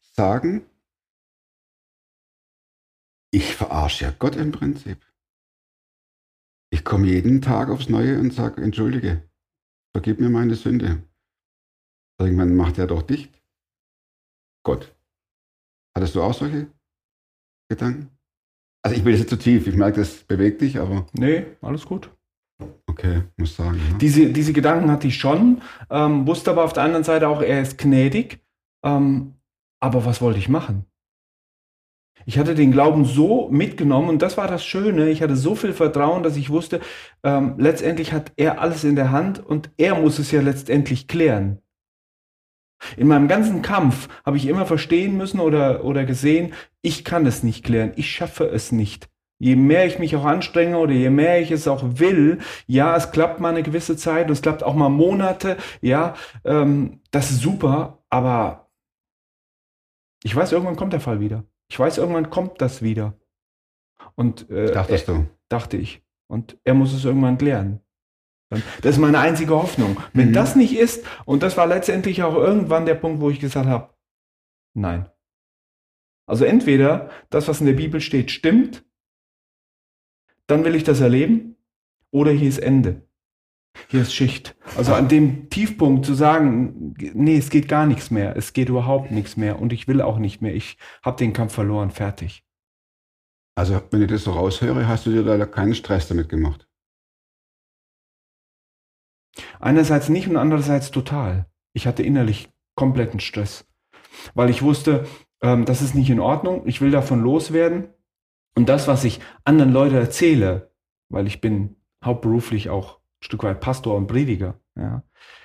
sagen, 0.00 0.62
ich 3.32 3.54
verarsche 3.54 4.04
ja 4.06 4.14
Gott 4.18 4.36
im 4.36 4.52
Prinzip. 4.52 4.98
Ich 6.72 6.84
komme 6.84 7.06
jeden 7.06 7.42
Tag 7.42 7.68
aufs 7.68 7.88
Neue 7.88 8.18
und 8.18 8.32
sage, 8.32 8.62
entschuldige, 8.62 9.28
vergib 9.94 10.20
mir 10.20 10.30
meine 10.30 10.54
Sünde. 10.54 11.02
Irgendwann 12.20 12.54
macht 12.54 12.78
er 12.78 12.86
doch 12.86 13.02
dicht. 13.02 13.42
Gott. 14.64 14.94
Hattest 15.96 16.14
du 16.14 16.22
auch 16.22 16.34
solche 16.34 16.70
Gedanken? 17.68 18.10
Also 18.82 18.96
ich 18.96 19.04
will 19.04 19.16
jetzt 19.16 19.30
zu 19.30 19.36
tief, 19.36 19.66
ich 19.66 19.74
merke, 19.74 20.00
das 20.00 20.22
bewegt 20.24 20.60
dich, 20.60 20.78
aber 20.78 21.06
Nee, 21.12 21.44
alles 21.60 21.84
gut. 21.86 22.10
okay, 22.86 23.22
muss 23.36 23.56
sagen. 23.56 23.80
Ja. 23.90 23.98
Diese, 23.98 24.32
diese 24.32 24.52
Gedanken 24.52 24.90
hatte 24.90 25.06
ich 25.08 25.16
schon, 25.16 25.62
ähm, 25.90 26.26
wusste 26.26 26.50
aber 26.50 26.64
auf 26.64 26.72
der 26.72 26.84
anderen 26.84 27.04
Seite 27.04 27.28
auch, 27.28 27.42
er 27.42 27.62
ist 27.62 27.78
gnädig. 27.78 28.40
Ähm, 28.84 29.34
aber 29.80 30.04
was 30.04 30.20
wollte 30.20 30.38
ich 30.38 30.48
machen? 30.48 30.84
Ich 32.26 32.38
hatte 32.38 32.54
den 32.54 32.72
Glauben 32.72 33.04
so 33.04 33.48
mitgenommen 33.50 34.08
und 34.08 34.22
das 34.22 34.36
war 34.36 34.46
das 34.46 34.64
Schöne. 34.64 35.08
Ich 35.10 35.22
hatte 35.22 35.36
so 35.36 35.54
viel 35.54 35.72
Vertrauen, 35.72 36.22
dass 36.22 36.36
ich 36.36 36.50
wusste, 36.50 36.80
ähm, 37.22 37.54
letztendlich 37.58 38.12
hat 38.12 38.32
er 38.36 38.60
alles 38.60 38.84
in 38.84 38.96
der 38.96 39.10
Hand 39.10 39.44
und 39.44 39.70
er 39.76 39.94
muss 39.94 40.18
es 40.18 40.30
ja 40.30 40.40
letztendlich 40.40 41.08
klären. 41.08 41.60
In 42.96 43.08
meinem 43.08 43.28
ganzen 43.28 43.62
Kampf 43.62 44.08
habe 44.24 44.36
ich 44.36 44.46
immer 44.46 44.66
verstehen 44.66 45.16
müssen 45.16 45.40
oder, 45.40 45.84
oder 45.84 46.04
gesehen, 46.04 46.54
ich 46.82 47.04
kann 47.04 47.26
es 47.26 47.42
nicht 47.42 47.64
klären, 47.64 47.92
ich 47.96 48.10
schaffe 48.10 48.44
es 48.46 48.72
nicht. 48.72 49.08
Je 49.38 49.56
mehr 49.56 49.86
ich 49.86 49.98
mich 49.98 50.16
auch 50.16 50.24
anstrenge 50.24 50.78
oder 50.78 50.92
je 50.92 51.10
mehr 51.10 51.40
ich 51.40 51.50
es 51.50 51.66
auch 51.66 51.82
will, 51.98 52.38
ja, 52.66 52.94
es 52.96 53.10
klappt 53.10 53.40
mal 53.40 53.50
eine 53.50 53.62
gewisse 53.62 53.96
Zeit 53.96 54.26
und 54.26 54.32
es 54.32 54.42
klappt 54.42 54.62
auch 54.62 54.74
mal 54.74 54.90
Monate, 54.90 55.56
ja, 55.80 56.14
ähm, 56.44 57.00
das 57.10 57.30
ist 57.30 57.40
super, 57.40 58.02
aber 58.10 58.70
ich 60.22 60.36
weiß, 60.36 60.52
irgendwann 60.52 60.76
kommt 60.76 60.92
der 60.92 61.00
Fall 61.00 61.20
wieder. 61.20 61.44
Ich 61.70 61.78
weiß, 61.78 61.98
irgendwann 61.98 62.30
kommt 62.30 62.60
das 62.60 62.82
wieder. 62.82 63.14
Und 64.16 64.50
äh, 64.50 64.72
Dachtest 64.72 65.08
du? 65.08 65.26
dachte 65.48 65.76
ich. 65.76 66.02
Und 66.28 66.58
er 66.64 66.74
muss 66.74 66.92
es 66.92 67.04
irgendwann 67.04 67.38
klären. 67.38 67.80
Dann- 68.50 68.62
Das 68.82 68.96
ist 68.96 69.00
meine 69.00 69.20
einzige 69.20 69.54
Hoffnung. 69.54 69.96
Wenn 70.12 70.28
Mhm. 70.30 70.32
das 70.34 70.56
nicht 70.56 70.76
ist, 70.76 71.04
und 71.24 71.42
das 71.42 71.56
war 71.56 71.66
letztendlich 71.66 72.22
auch 72.24 72.34
irgendwann 72.34 72.86
der 72.86 72.96
Punkt, 72.96 73.20
wo 73.20 73.30
ich 73.30 73.38
gesagt 73.40 73.66
habe, 73.68 73.94
nein. 74.74 75.08
Also 76.26 76.44
entweder 76.44 77.10
das, 77.30 77.48
was 77.48 77.60
in 77.60 77.66
der 77.66 77.72
Bibel 77.74 78.00
steht, 78.00 78.30
stimmt, 78.30 78.84
dann 80.46 80.64
will 80.64 80.74
ich 80.74 80.84
das 80.84 81.00
erleben, 81.00 81.56
oder 82.12 82.32
hier 82.32 82.48
ist 82.48 82.58
Ende. 82.58 83.08
Hier 83.88 84.02
ist 84.02 84.14
Schicht. 84.14 84.56
Also 84.76 84.94
an 84.94 85.08
dem 85.08 85.48
Tiefpunkt 85.48 86.04
zu 86.04 86.14
sagen, 86.14 86.94
nee, 87.14 87.36
es 87.36 87.50
geht 87.50 87.68
gar 87.68 87.86
nichts 87.86 88.10
mehr, 88.10 88.36
es 88.36 88.52
geht 88.52 88.68
überhaupt 88.68 89.10
nichts 89.10 89.36
mehr 89.36 89.58
und 89.60 89.72
ich 89.72 89.88
will 89.88 90.00
auch 90.02 90.18
nicht 90.18 90.42
mehr, 90.42 90.54
ich 90.54 90.76
habe 91.02 91.16
den 91.16 91.32
Kampf 91.32 91.54
verloren, 91.54 91.90
fertig. 91.90 92.44
Also 93.56 93.80
wenn 93.90 94.02
ich 94.02 94.08
das 94.08 94.24
so 94.24 94.32
raushöre, 94.32 94.86
hast 94.86 95.06
du 95.06 95.10
dir 95.10 95.22
da 95.22 95.46
keinen 95.46 95.74
Stress 95.74 96.08
damit 96.08 96.28
gemacht. 96.28 96.68
Einerseits 99.58 100.08
nicht 100.08 100.28
und 100.28 100.36
andererseits 100.36 100.90
total. 100.90 101.46
Ich 101.72 101.86
hatte 101.86 102.02
innerlich 102.02 102.50
kompletten 102.74 103.20
Stress, 103.20 103.68
weil 104.34 104.50
ich 104.50 104.62
wusste, 104.62 105.06
ähm, 105.42 105.64
das 105.64 105.82
ist 105.82 105.94
nicht 105.94 106.10
in 106.10 106.20
Ordnung, 106.20 106.66
ich 106.66 106.80
will 106.80 106.90
davon 106.90 107.22
loswerden. 107.22 107.92
Und 108.56 108.68
das, 108.68 108.88
was 108.88 109.04
ich 109.04 109.20
anderen 109.44 109.72
Leuten 109.72 109.94
erzähle, 109.94 110.72
weil 111.08 111.26
ich 111.26 111.40
bin 111.40 111.76
hauptberuflich 112.04 112.70
auch 112.70 112.99
Stück 113.20 113.42
weit 113.42 113.60
Pastor 113.60 113.96
und 113.96 114.06
Prediger, 114.06 114.54
ja, 114.76 115.02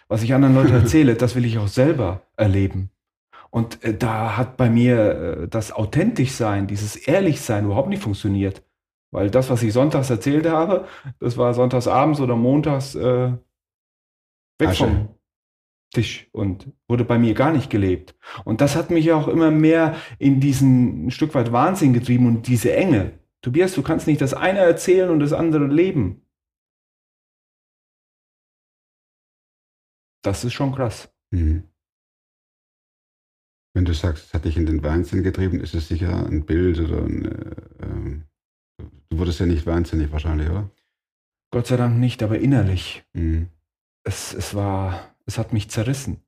Was 0.08 0.24
ich 0.24 0.34
anderen 0.34 0.56
Leuten 0.56 0.74
erzähle, 0.74 1.16
das 1.16 1.36
will 1.36 1.46
ich 1.46 1.58
auch 1.58 1.68
selber 1.68 2.22
erleben. 2.38 2.90
Und 3.50 3.84
äh, 3.84 3.98
da 3.98 4.38
hat 4.38 4.58
bei 4.58 4.70
mir 4.70 4.98
äh, 5.44 5.48
das 5.48 5.72
authentisch 5.72 6.32
sein, 6.32 6.68
dieses 6.68 6.96
ehrlich 6.96 7.42
sein 7.42 7.66
überhaupt 7.66 7.90
nicht 7.90 8.04
funktioniert. 8.04 8.64
Weil 9.12 9.30
das, 9.30 9.50
was 9.50 9.64
ich 9.64 9.72
sonntags 9.72 10.10
erzählt 10.10 10.46
habe, 10.46 10.88
das 11.20 11.38
war 11.38 11.54
sonntags 11.54 11.88
abends 11.88 12.20
oder 12.20 12.36
montags 12.36 12.96
äh, 12.96 13.32
weg 14.60 14.70
Asche. 14.70 14.86
vom 14.86 15.10
Tisch 15.94 16.28
und 16.34 16.72
wurde 16.90 17.06
bei 17.06 17.18
mir 17.18 17.34
gar 17.34 17.54
nicht 17.54 17.70
gelebt. 17.70 18.16
Und 18.44 18.60
das 18.60 18.76
hat 18.76 18.92
mich 18.92 19.14
auch 19.14 19.30
immer 19.30 19.52
mehr 19.52 19.96
in 20.20 20.42
diesen 20.42 21.08
ein 21.08 21.12
Stück 21.12 21.34
weit 21.34 21.54
Wahnsinn 21.54 21.94
getrieben 21.94 22.28
und 22.28 22.48
diese 22.48 22.74
Enge. 22.74 23.14
Tobias, 23.42 23.74
du 23.74 23.84
kannst 23.84 24.08
nicht 24.08 24.20
das 24.20 24.34
eine 24.34 24.60
erzählen 24.60 25.10
und 25.10 25.22
das 25.22 25.32
andere 25.32 25.68
leben. 25.68 26.25
Das 30.26 30.44
ist 30.44 30.54
schon 30.54 30.74
krass. 30.74 31.14
Mhm. 31.30 31.70
Wenn 33.76 33.86
du 33.86 33.94
sagst, 33.94 34.26
es 34.26 34.34
hat 34.34 34.46
dich 34.46 34.58
in 34.58 34.66
den 34.66 34.82
Wahnsinn 34.82 35.22
getrieben, 35.22 35.60
ist 35.60 35.76
es 35.76 35.88
sicher 35.88 36.26
ein 36.26 36.48
Bild 36.48 36.80
oder 36.80 37.04
ein, 37.04 37.26
äh, 37.26 37.56
ähm, 37.84 38.24
du 39.10 39.20
wurdest 39.20 39.40
ja 39.40 39.46
nicht 39.46 39.68
wahnsinnig 39.68 40.12
wahrscheinlich, 40.12 40.50
oder? 40.50 40.72
Gott 41.52 41.68
sei 41.68 41.78
Dank 41.78 42.00
nicht, 42.00 42.24
aber 42.24 42.40
innerlich. 42.40 43.06
Mhm. 43.14 43.50
Es, 44.04 44.34
es 44.34 44.56
war, 44.56 45.16
es 45.28 45.38
hat 45.38 45.54
mich 45.54 45.70
zerrissen. 45.70 46.24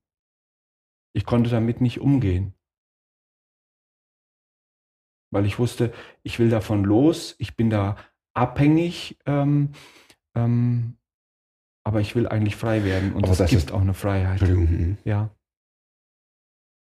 Ich 1.14 1.26
konnte 1.26 1.50
damit 1.50 1.82
nicht 1.82 2.00
umgehen. 2.00 2.54
Weil 5.32 5.48
ich 5.48 5.58
wusste, 5.58 5.92
ich 6.22 6.38
will 6.38 6.50
davon 6.50 6.84
los, 6.84 7.36
ich 7.40 7.56
bin 7.56 7.72
da 7.72 7.98
abhängig, 8.36 9.18
ähm, 9.26 9.72
ähm, 10.36 10.97
aber 11.88 12.02
ich 12.02 12.16
will 12.16 12.28
eigentlich 12.28 12.58
frei 12.58 12.84
werden 12.84 13.14
und 13.14 13.24
Aber 13.24 13.32
es 13.32 13.38
das 13.40 13.50
gibt 13.50 13.64
ist- 13.64 13.72
auch 13.72 13.80
eine 13.82 13.94
Freiheit. 13.94 14.42
Entschuldigung. 14.42 14.70
mhm. 14.70 14.98
Ja, 15.06 15.34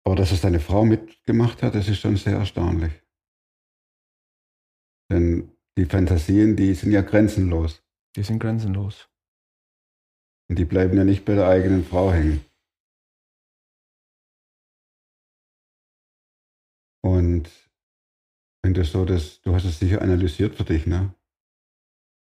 Aber 0.06 0.16
dass 0.16 0.32
es 0.32 0.42
deine 0.42 0.60
Frau 0.60 0.86
mitgemacht 0.86 1.64
hat, 1.64 1.74
das 1.76 1.88
ist 1.88 2.00
schon 2.00 2.16
sehr 2.18 2.38
erstaunlich. 2.38 2.94
Denn 5.12 5.52
die 5.78 5.86
Fantasien, 5.86 6.56
die 6.56 6.74
sind 6.76 6.92
ja 6.92 7.02
grenzenlos. 7.02 7.82
die 8.16 8.24
sind 8.24 8.38
grenzenlos. 8.40 9.10
Und 10.50 10.60
die 10.60 10.66
bleiben 10.66 10.96
ja 10.98 11.04
nicht 11.04 11.26
bei 11.26 11.34
der 11.36 11.48
eigenen 11.48 11.84
Frau 11.84 12.12
hängen. 12.12 12.46
Und 17.04 17.50
wenn 18.64 18.74
du 18.74 18.84
so 18.86 19.04
das, 19.06 19.42
du 19.42 19.54
hast 19.56 19.66
es 19.66 19.80
sicher 19.80 20.02
analysiert 20.02 20.56
für 20.56 20.64
dich, 20.64 20.86
ne? 20.86 21.14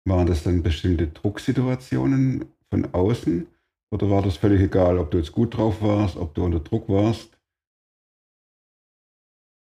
Waren 0.05 0.27
das 0.27 0.43
dann 0.43 0.63
bestimmte 0.63 1.09
Drucksituationen 1.09 2.45
von 2.71 2.93
außen? 2.93 3.47
Oder 3.93 4.11
war 4.11 4.23
das 4.23 4.37
völlig 4.37 4.61
egal, 4.63 4.99
ob 4.99 5.11
du 5.11 5.19
jetzt 5.19 5.33
gut 5.33 5.57
drauf 5.57 5.83
warst, 5.83 6.17
ob 6.17 6.35
du 6.35 6.45
unter 6.45 6.61
Druck 6.61 6.89
warst? 6.89 7.39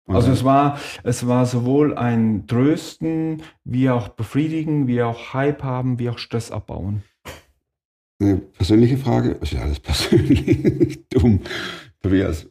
Und 0.07 0.15
Also 0.15 0.31
es 0.31 0.43
war, 0.43 0.79
es 1.03 1.27
war 1.27 1.45
sowohl 1.45 1.95
ein 1.95 2.48
Trösten, 2.48 3.43
wie 3.63 3.89
auch 3.89 4.10
Befriedigen, 4.10 4.88
wie 4.88 5.03
auch 5.03 5.33
Hype 5.33 5.63
haben, 5.63 6.00
wie 6.00 6.10
auch 6.10 6.17
Stress 6.17 6.50
abbauen. 6.51 7.03
Eine 8.21 8.38
persönliche 8.38 8.98
Frage, 8.98 9.31
ist 9.31 9.53
ja 9.53 9.62
alles 9.62 9.79
persönlich, 9.81 11.07
dumm. 11.10 11.41
Tobias, 12.01 12.48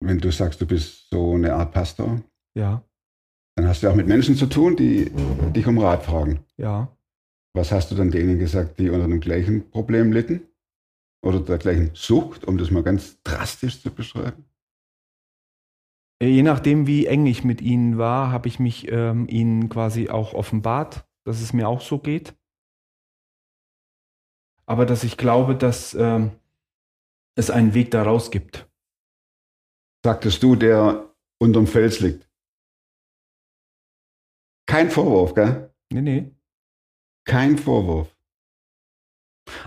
wenn 0.00 0.18
du 0.18 0.30
sagst, 0.30 0.60
du 0.60 0.66
bist 0.66 1.08
so 1.10 1.34
eine 1.34 1.54
Art 1.54 1.72
Pastor, 1.72 2.22
Ja, 2.56 2.82
dann 3.58 3.66
hast 3.66 3.82
du 3.82 3.90
auch 3.90 3.96
mit 3.96 4.06
Menschen 4.06 4.36
zu 4.36 4.46
tun, 4.46 4.76
die 4.76 5.10
dich 5.52 5.66
um 5.66 5.78
Rat 5.78 6.04
fragen. 6.04 6.44
ja. 6.56 6.94
Was 7.54 7.72
hast 7.72 7.90
du 7.90 7.96
dann 7.96 8.12
denen 8.12 8.38
gesagt, 8.38 8.78
die 8.78 8.88
unter 8.88 9.08
dem 9.08 9.18
gleichen 9.18 9.68
Problem 9.70 10.12
litten? 10.12 10.46
Oder 11.22 11.40
der 11.40 11.58
gleichen 11.58 11.90
Sucht, 11.92 12.44
um 12.44 12.56
das 12.56 12.70
mal 12.70 12.84
ganz 12.84 13.20
drastisch 13.24 13.82
zu 13.82 13.90
beschreiben? 13.90 14.44
Je 16.22 16.42
nachdem, 16.42 16.86
wie 16.86 17.06
eng 17.06 17.26
ich 17.26 17.42
mit 17.42 17.60
ihnen 17.60 17.98
war, 17.98 18.30
habe 18.30 18.46
ich 18.46 18.60
mich 18.60 18.92
ähm, 18.92 19.26
ihnen 19.28 19.68
quasi 19.68 20.08
auch 20.08 20.34
offenbart, 20.34 21.04
dass 21.24 21.40
es 21.40 21.52
mir 21.52 21.66
auch 21.66 21.80
so 21.80 21.98
geht. 21.98 22.36
Aber 24.66 24.86
dass 24.86 25.02
ich 25.02 25.16
glaube, 25.16 25.56
dass 25.56 25.94
ähm, 25.94 26.30
es 27.34 27.50
einen 27.50 27.74
Weg 27.74 27.90
daraus 27.90 28.30
gibt. 28.30 28.70
Sagtest 30.04 30.44
du, 30.44 30.54
der 30.54 31.12
unterm 31.40 31.66
Fels 31.66 31.98
liegt. 31.98 32.27
Kein 34.78 34.90
Vorwurf, 34.92 35.34
gell? 35.34 35.72
Nee, 35.92 36.02
nee. 36.02 36.30
Kein 37.24 37.58
Vorwurf. 37.58 38.14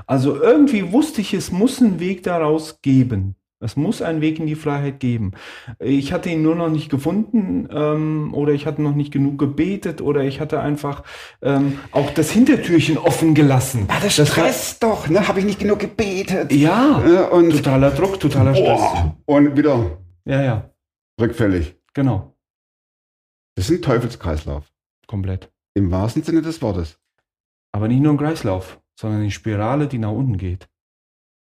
Also 0.08 0.42
irgendwie 0.42 0.94
wusste 0.94 1.20
ich, 1.20 1.34
es 1.34 1.52
muss 1.52 1.82
einen 1.82 2.00
Weg 2.00 2.24
daraus 2.24 2.82
geben. 2.82 3.36
Es 3.60 3.76
muss 3.76 4.02
einen 4.02 4.22
Weg 4.22 4.40
in 4.40 4.48
die 4.48 4.56
Freiheit 4.56 5.02
geben. 5.02 5.34
Ich 5.80 6.14
hatte 6.14 6.30
ihn 6.30 6.42
nur 6.44 6.56
noch 6.56 6.70
nicht 6.70 6.90
gefunden 6.90 7.68
ähm, 7.74 8.34
oder 8.34 8.54
ich 8.54 8.66
hatte 8.66 8.82
noch 8.82 8.96
nicht 8.96 9.12
genug 9.12 9.38
gebetet 9.38 10.00
oder 10.00 10.24
ich 10.24 10.40
hatte 10.40 10.62
einfach 10.62 11.04
ähm, 11.42 11.78
auch 11.92 12.10
das 12.12 12.32
Hintertürchen 12.32 12.98
offen 12.98 13.36
gelassen. 13.36 13.88
Ah, 13.90 14.00
das 14.02 14.18
war- 14.18 14.26
stresst 14.28 14.82
doch, 14.82 15.10
ne? 15.10 15.28
Habe 15.28 15.40
ich 15.40 15.46
nicht 15.46 15.60
genug 15.60 15.80
gebetet? 15.80 16.54
Ja, 16.54 17.04
Ja, 17.06 17.28
und, 17.28 17.50
totaler 17.52 17.92
Druck, 17.92 18.18
totaler 18.18 18.56
Stress. 18.56 19.12
Und 19.26 19.58
wieder 19.58 19.98
Ja, 20.24 20.42
ja, 20.42 20.70
rückfällig. 21.20 21.76
genau, 21.94 22.34
Das 23.58 23.70
ist 23.70 23.80
ein 23.80 23.82
Teufelskreislauf. 23.82 24.72
Komplett. 25.12 25.52
Im 25.74 25.92
wahrsten 25.92 26.24
Sinne 26.24 26.42
des 26.42 26.62
Wortes. 26.62 27.00
Aber 27.74 27.88
nicht 27.88 28.00
nur 28.02 28.14
ein 28.14 28.18
Kreislauf, 28.18 28.82
sondern 29.00 29.22
eine 29.22 29.32
Spirale, 29.32 29.88
die 29.88 29.98
nach 29.98 30.12
unten 30.12 30.38
geht. 30.38 30.70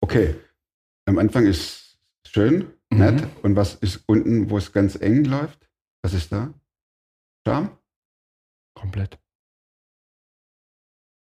Okay. 0.03 0.35
Am 1.05 1.17
Anfang 1.19 1.45
ist 1.45 1.99
schön, 2.25 2.73
Mhm. 2.91 2.97
nett. 2.97 3.43
Und 3.43 3.55
was 3.55 3.75
ist 3.75 4.03
unten, 4.07 4.49
wo 4.49 4.57
es 4.57 4.71
ganz 4.73 4.95
eng 4.95 5.23
läuft? 5.25 5.69
Was 6.03 6.13
ist 6.13 6.31
da? 6.31 6.53
Scham? 7.47 7.77
Komplett. 8.75 9.19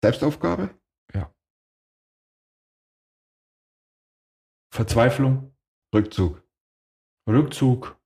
Selbstaufgabe? 0.04 0.74
Verzweiflung, 4.72 5.54
Rückzug. 5.94 6.44
Rückzug, 7.28 8.00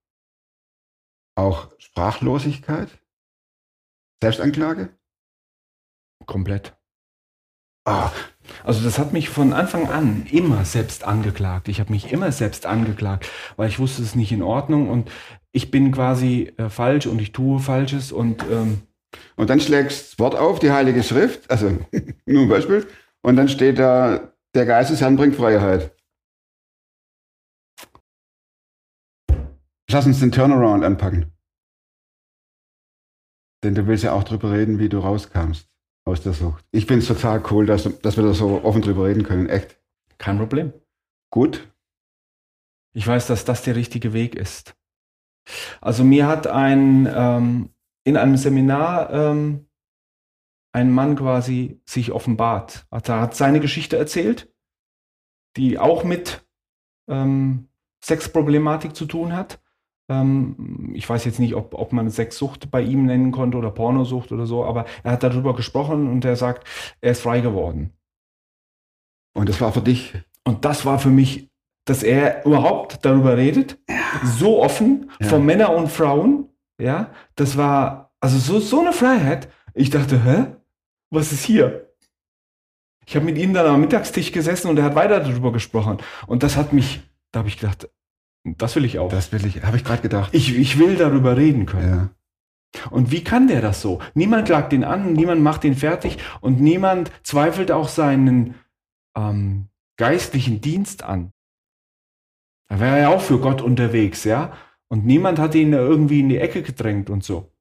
Auch 1.36 1.78
Sprachlosigkeit? 1.80 3.02
Selbstanklage? 4.23 4.89
komplett. 6.25 6.73
Ah, 7.86 8.12
Also 8.63 8.81
das 8.83 8.97
hat 8.97 9.12
mich 9.12 9.27
von 9.27 9.51
Anfang 9.51 9.89
an 9.89 10.25
immer 10.31 10.63
selbst 10.63 11.03
angeklagt. 11.03 11.67
Ich 11.67 11.81
habe 11.81 11.91
mich 11.91 12.12
immer 12.13 12.31
selbst 12.31 12.65
angeklagt, 12.65 13.29
weil 13.57 13.67
ich 13.67 13.77
wusste 13.79 14.01
es 14.01 14.09
ist 14.09 14.15
nicht 14.15 14.31
in 14.31 14.41
Ordnung 14.41 14.89
und 14.89 15.12
ich 15.51 15.69
bin 15.69 15.91
quasi 15.91 16.53
äh, 16.57 16.69
falsch 16.69 17.07
und 17.07 17.19
ich 17.19 17.33
tue 17.33 17.59
Falsches 17.59 18.13
und 18.13 18.41
ähm, 18.49 18.83
Und 19.36 19.49
dann 19.49 19.59
schlägst 19.59 20.13
das 20.13 20.19
Wort 20.19 20.36
auf, 20.36 20.59
die 20.59 20.71
Heilige 20.71 21.03
Schrift, 21.03 21.51
also 21.51 21.67
nur 22.25 22.43
ein 22.43 22.49
Beispiel, 22.49 22.88
und 23.21 23.36
dann 23.36 23.49
steht 23.49 23.79
da, 23.79 24.33
der 24.55 24.65
Geist 24.65 24.91
des 24.91 25.01
Herrn 25.01 25.17
bringt 25.17 25.36
Freiheit. 25.36 25.93
Lass 29.91 30.05
uns 30.05 30.21
den 30.21 30.31
Turnaround 30.31 30.86
anpacken. 30.86 31.33
Denn 33.63 33.76
du 33.76 33.88
willst 33.88 34.04
ja 34.04 34.13
auch 34.13 34.23
drüber 34.23 34.52
reden, 34.52 34.80
wie 34.80 34.89
du 34.89 34.99
rauskamst 34.99 35.67
aus 36.06 36.21
der 36.21 36.34
Sucht. 36.34 36.65
Ich 36.71 36.86
finde 36.86 37.02
es 37.02 37.08
total 37.08 37.41
cool, 37.52 37.65
dass, 37.65 37.84
dass 38.02 38.17
wir 38.17 38.23
da 38.23 38.34
so 38.34 38.63
offen 38.63 38.82
drüber 38.82 39.06
reden 39.06 39.23
können. 39.23 39.47
Echt 39.47 39.80
kein 40.17 40.38
Problem. 40.38 40.73
gut. 41.32 41.69
Ich 42.95 43.08
weiß, 43.08 43.28
dass 43.28 43.45
das 43.45 43.63
der 43.63 43.76
richtige 43.76 44.13
Weg 44.13 44.36
ist. 44.36 44.76
Also 45.82 46.04
mir 46.04 46.28
hat 46.28 46.45
ein 46.47 47.12
ähm, 47.12 47.69
in 48.04 48.17
einem 48.17 48.38
Seminar 48.38 49.12
ähm, 49.12 49.67
ein 50.73 50.91
Mann 50.91 51.15
quasi 51.15 51.82
sich 51.86 52.12
offenbart. 52.12 52.86
Also 52.89 53.13
er 53.13 53.21
hat 53.21 53.36
seine 53.36 53.60
Geschichte 53.60 53.97
erzählt, 53.97 54.54
die 55.56 55.80
auch 55.80 56.04
mit 56.04 56.45
ähm, 57.08 57.69
Sexproblematik 58.04 58.95
zu 58.95 59.06
tun 59.06 59.34
hat. 59.34 59.62
Ähm, 60.09 60.91
ich 60.93 61.09
weiß 61.09 61.25
jetzt 61.25 61.39
nicht, 61.39 61.55
ob, 61.55 61.73
ob 61.73 61.93
man 61.93 62.09
Sexsucht 62.09 62.69
bei 62.71 62.81
ihm 62.81 63.05
nennen 63.05 63.31
konnte 63.31 63.57
oder 63.57 63.71
Pornosucht 63.71 64.31
oder 64.31 64.45
so, 64.45 64.65
aber 64.65 64.85
er 65.03 65.13
hat 65.13 65.23
darüber 65.23 65.55
gesprochen 65.55 66.09
und 66.09 66.25
er 66.25 66.35
sagt, 66.35 66.67
er 67.01 67.11
ist 67.11 67.21
frei 67.21 67.39
geworden. 67.41 67.93
Und 69.35 69.49
das 69.49 69.61
war 69.61 69.71
für 69.71 69.81
dich, 69.81 70.13
Und 70.45 70.65
das 70.65 70.85
war 70.85 70.99
für 70.99 71.09
mich, 71.09 71.49
dass 71.85 72.03
er 72.03 72.45
überhaupt 72.45 73.03
darüber 73.05 73.37
redet, 73.37 73.79
so 74.23 74.61
offen, 74.61 75.09
Ja. 75.21 75.27
von 75.27 75.45
Männern 75.45 75.73
und 75.75 75.89
Frauen, 75.89 76.49
ja, 76.79 77.11
das 77.35 77.57
war, 77.57 78.11
also 78.19 78.37
so, 78.37 78.59
so 78.59 78.81
eine 78.81 78.93
Freiheit. 78.93 79.49
Ich 79.73 79.89
dachte, 79.89 80.23
hä? 80.23 80.55
Was 81.11 81.31
ist 81.31 81.43
hier? 81.45 81.89
Ich 83.05 83.15
habe 83.15 83.25
mit 83.25 83.37
ihm 83.37 83.53
dann 83.53 83.65
am 83.67 83.81
Mittagstisch 83.81 84.31
gesessen 84.31 84.69
und 84.69 84.77
er 84.77 84.85
hat 84.85 84.95
weiter 84.95 85.19
darüber 85.19 85.51
gesprochen. 85.51 85.97
Und 86.27 86.41
das 86.43 86.55
hat 86.57 86.73
mich, 86.73 87.01
da 87.31 87.39
habe 87.39 87.49
ich 87.49 87.57
gedacht, 87.59 87.89
das 88.43 88.75
will 88.75 88.86
ich 88.86 88.99
auch. 88.99 89.10
das 89.10 89.32
will 89.32 89.45
ich, 89.45 89.63
habe 89.63 89.77
ich 89.77 89.84
gerade 89.84 90.01
gedacht. 90.01 90.34
ich, 90.34 90.58
ich 90.58 90.79
will 90.79 90.95
darüber 90.95 91.38
reden 91.38 91.65
können. 91.65 91.89
Ja. 91.89 92.89
Und 92.89 93.12
wie 93.12 93.23
kann 93.23 93.47
der 93.47 93.62
das 93.62 93.82
so? 93.82 93.99
Niemand 94.15 94.45
klagt 94.45 94.73
ihn 94.73 94.84
an, 94.84 95.13
niemand 95.13 95.41
macht 95.41 95.63
ihn 95.63 95.75
fertig 95.75 96.17
und 96.41 96.60
niemand 96.60 97.12
zweifelt 97.21 97.71
auch 97.71 97.88
seinen, 97.88 98.56
ähm, 99.15 99.67
geistlichen 99.97 100.62
Dienst 100.62 101.03
an. 101.03 101.32
Da 102.67 102.79
war 102.79 102.88
er 102.88 102.97
ja 102.99 103.10
auch 103.10 103.21
für 103.21 103.39
Gott 103.39 103.62
unterwegs, 103.62 104.23
ja. 104.23 104.53
Und 104.88 105.06
niemand 105.06 105.39
hat 105.39 105.56
ihn 105.56 105.73
irgendwie 105.73 106.19
in 106.19 106.29
die 106.29 106.38
Ecke 106.38 106.62
gedrängt 106.62 107.10
und 107.10 107.23
so. 107.23 107.51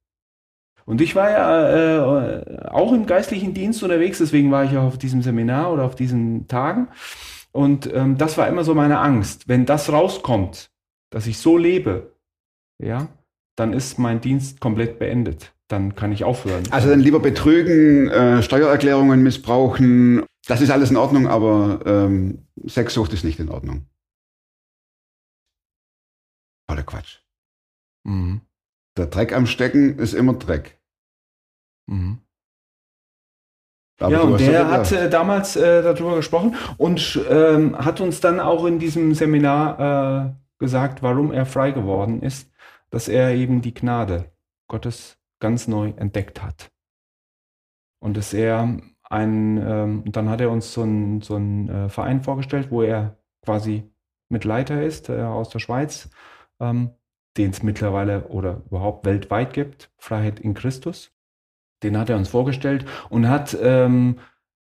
Und 0.85 1.01
ich 1.01 1.15
war 1.15 1.29
ja 1.29 1.69
äh, 1.99 2.67
auch 2.67 2.91
im 2.91 3.05
geistlichen 3.05 3.53
Dienst 3.53 3.81
unterwegs, 3.83 4.17
deswegen 4.17 4.51
war 4.51 4.65
ich 4.65 4.75
auch 4.77 4.83
auf 4.83 4.97
diesem 4.97 5.21
Seminar 5.21 5.71
oder 5.71 5.85
auf 5.85 5.95
diesen 5.95 6.47
Tagen. 6.47 6.89
Und 7.51 7.91
ähm, 7.93 8.17
das 8.17 8.37
war 8.37 8.47
immer 8.47 8.63
so 8.63 8.75
meine 8.75 8.99
Angst. 8.99 9.47
Wenn 9.47 9.65
das 9.65 9.91
rauskommt, 9.91 10.71
dass 11.13 11.27
ich 11.27 11.37
so 11.37 11.57
lebe, 11.57 12.11
ja, 12.83 13.07
dann 13.55 13.71
ist 13.71 13.99
mein 13.99 14.19
Dienst 14.19 14.59
komplett 14.59 14.97
beendet. 14.97 15.53
Dann 15.67 15.95
kann 15.95 16.11
ich 16.11 16.23
aufhören. 16.23 16.63
Also 16.71 16.89
dann 16.89 16.99
lieber 16.99 17.19
betrügen, 17.19 18.09
äh, 18.09 18.41
Steuererklärungen 18.41 19.21
missbrauchen. 19.21 20.25
Das 20.47 20.59
ist 20.59 20.71
alles 20.71 20.89
in 20.89 20.97
Ordnung, 20.97 21.27
aber 21.27 21.81
ähm, 21.85 22.47
Sexsucht 22.67 23.13
ist 23.13 23.23
nicht 23.23 23.39
in 23.39 23.49
Ordnung. 23.49 23.85
Voller 26.67 26.83
Quatsch. 26.83 27.19
Mhm. 28.03 28.41
Der 28.97 29.05
Dreck 29.05 29.33
am 29.33 29.45
Stecken 29.45 29.99
ist 29.99 30.13
immer 30.13 30.33
Dreck. 30.33 30.79
Mhm. 31.89 32.19
Aber 33.99 34.11
ja, 34.11 34.21
und 34.21 34.39
der 34.39 34.67
hat 34.69 34.91
äh, 34.91 35.09
damals 35.09 35.55
äh, 35.55 35.83
darüber 35.83 36.15
gesprochen 36.15 36.55
und 36.77 37.23
ähm, 37.29 37.77
hat 37.77 38.01
uns 38.01 38.19
dann 38.19 38.39
auch 38.39 38.65
in 38.65 38.79
diesem 38.79 39.13
Seminar 39.13 40.25
äh, 40.25 40.42
gesagt, 40.63 41.03
warum 41.03 41.31
er 41.31 41.45
frei 41.45 41.71
geworden 41.71 42.21
ist, 42.21 42.51
dass 42.89 43.09
er 43.09 43.35
eben 43.35 43.61
die 43.61 43.73
Gnade 43.73 44.31
Gottes 44.67 45.19
ganz 45.39 45.67
neu 45.67 45.89
entdeckt 45.97 46.41
hat. 46.41 46.71
Und 47.99 48.15
dass 48.15 48.33
er 48.33 48.79
ein, 49.03 49.57
ähm, 49.57 50.03
dann 50.05 50.29
hat 50.29 50.39
er 50.41 50.49
uns 50.49 50.73
so 50.73 50.83
einen 50.83 51.21
so 51.21 51.37
äh, 51.37 51.89
Verein 51.89 52.21
vorgestellt, 52.21 52.71
wo 52.71 52.81
er 52.81 53.17
quasi 53.43 53.91
Mitleiter 54.29 54.81
ist 54.81 55.09
äh, 55.09 55.21
aus 55.21 55.49
der 55.49 55.59
Schweiz, 55.59 56.09
ähm, 56.59 56.91
den 57.37 57.51
es 57.51 57.61
mittlerweile 57.61 58.27
oder 58.29 58.63
überhaupt 58.65 59.05
weltweit 59.05 59.53
gibt, 59.53 59.91
Freiheit 59.97 60.39
in 60.39 60.53
Christus. 60.53 61.11
Den 61.83 61.97
hat 61.97 62.09
er 62.09 62.15
uns 62.15 62.29
vorgestellt 62.29 62.85
und 63.09 63.27
hat 63.27 63.55
ähm, 63.61 64.19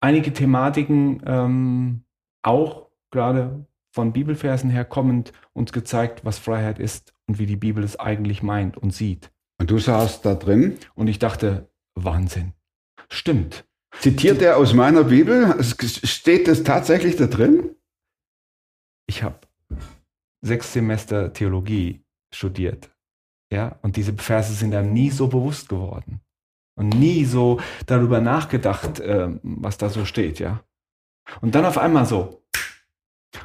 einige 0.01 0.33
Thematiken 0.33 1.23
ähm, 1.25 2.05
auch 2.43 2.91
gerade 3.11 3.67
von 3.97 4.13
Bibelversen 4.13 4.69
her 4.69 4.85
kommend 4.85 5.33
uns 5.55 5.73
gezeigt, 5.73 6.23
was 6.23 6.39
Freiheit 6.39 6.79
ist 6.79 7.15
und 7.27 7.39
wie 7.39 7.47
die 7.47 7.57
Bibel 7.57 7.83
es 7.83 7.99
eigentlich 7.99 8.43
meint 8.43 8.77
und 8.77 8.93
sieht. 8.93 9.33
und 9.59 9.71
du 9.71 9.79
saßt 9.79 10.25
da 10.25 10.35
drin. 10.35 10.79
Und 10.95 11.09
ich 11.09 11.19
dachte, 11.19 11.71
Wahnsinn. 11.95 12.53
Stimmt. 13.09 13.65
Zitiert 13.99 14.43
er 14.43 14.59
aus 14.59 14.75
meiner 14.75 15.05
Bibel? 15.05 15.57
Steht 15.65 16.47
das 16.47 16.63
tatsächlich 16.63 17.17
da 17.17 17.27
drin? 17.27 17.75
Ich 19.07 19.23
habe 19.23 19.39
sechs 20.43 20.75
Semester 20.75 21.33
Theologie 21.33 22.05
studiert. 22.35 22.91
Ja, 23.51 23.79
und 23.81 23.97
diese 23.97 24.13
Verse 24.13 24.53
sind 24.53 24.75
einem 24.75 24.93
nie 24.93 25.09
so 25.09 25.29
bewusst 25.29 25.71
geworden. 25.71 26.21
Und 26.79 26.91
nie 26.91 27.25
so 27.25 27.61
darüber 27.87 28.21
nachgedacht, 28.21 29.01
ähm, 29.03 29.41
was 29.43 29.79
da 29.79 29.89
so 29.89 30.05
steht, 30.05 30.39
ja. 30.39 30.63
Und 31.41 31.55
dann 31.55 31.65
auf 31.65 31.79
einmal 31.79 32.05
so. 32.05 32.43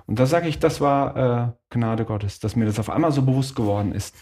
Und 0.05 0.19
da 0.19 0.25
sage 0.25 0.47
ich, 0.47 0.59
das 0.59 0.81
war 0.81 1.15
äh, 1.17 1.51
Gnade 1.69 2.05
Gottes, 2.05 2.39
dass 2.39 2.55
mir 2.55 2.65
das 2.65 2.79
auf 2.79 2.89
einmal 2.89 3.11
so 3.11 3.21
bewusst 3.23 3.55
geworden 3.55 3.91
ist. 3.91 4.15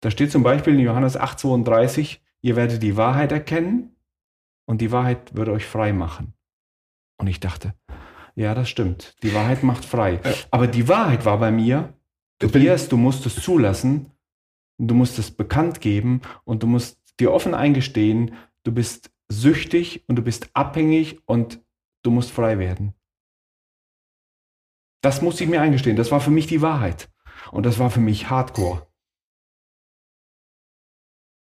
Da 0.00 0.10
steht 0.10 0.30
zum 0.30 0.42
Beispiel 0.42 0.74
in 0.74 0.80
Johannes 0.80 1.18
8,32, 1.18 2.18
ihr 2.42 2.56
werdet 2.56 2.82
die 2.82 2.96
Wahrheit 2.96 3.32
erkennen 3.32 3.96
und 4.66 4.80
die 4.80 4.92
Wahrheit 4.92 5.34
wird 5.34 5.48
euch 5.48 5.66
frei 5.66 5.92
machen. 5.92 6.34
Und 7.18 7.26
ich 7.28 7.40
dachte, 7.40 7.74
ja, 8.34 8.54
das 8.54 8.68
stimmt. 8.68 9.16
Die 9.22 9.34
Wahrheit 9.34 9.62
macht 9.62 9.84
frei. 9.84 10.20
Aber 10.50 10.66
die 10.66 10.88
Wahrheit 10.88 11.24
war 11.24 11.38
bei 11.38 11.50
mir, 11.50 11.94
Tobias, 12.38 12.88
du 12.88 12.98
musst 12.98 13.24
es 13.24 13.36
zulassen, 13.36 14.12
du 14.78 14.94
musst 14.94 15.18
es 15.18 15.30
bekannt 15.30 15.80
geben 15.80 16.20
und 16.44 16.62
du 16.62 16.66
musst 16.66 17.00
dir 17.18 17.32
offen 17.32 17.54
eingestehen, 17.54 18.34
du 18.62 18.72
bist 18.72 19.10
süchtig 19.28 20.04
und 20.06 20.16
du 20.16 20.22
bist 20.22 20.50
abhängig 20.52 21.20
und 21.26 21.60
du 22.02 22.10
musst 22.10 22.30
frei 22.30 22.58
werden. 22.58 22.94
Das 25.02 25.22
musste 25.22 25.44
ich 25.44 25.50
mir 25.50 25.60
eingestehen. 25.60 25.96
Das 25.96 26.10
war 26.10 26.20
für 26.20 26.30
mich 26.30 26.46
die 26.46 26.62
Wahrheit. 26.62 27.08
Und 27.52 27.64
das 27.66 27.78
war 27.78 27.90
für 27.90 28.00
mich 28.00 28.30
Hardcore. 28.30 28.86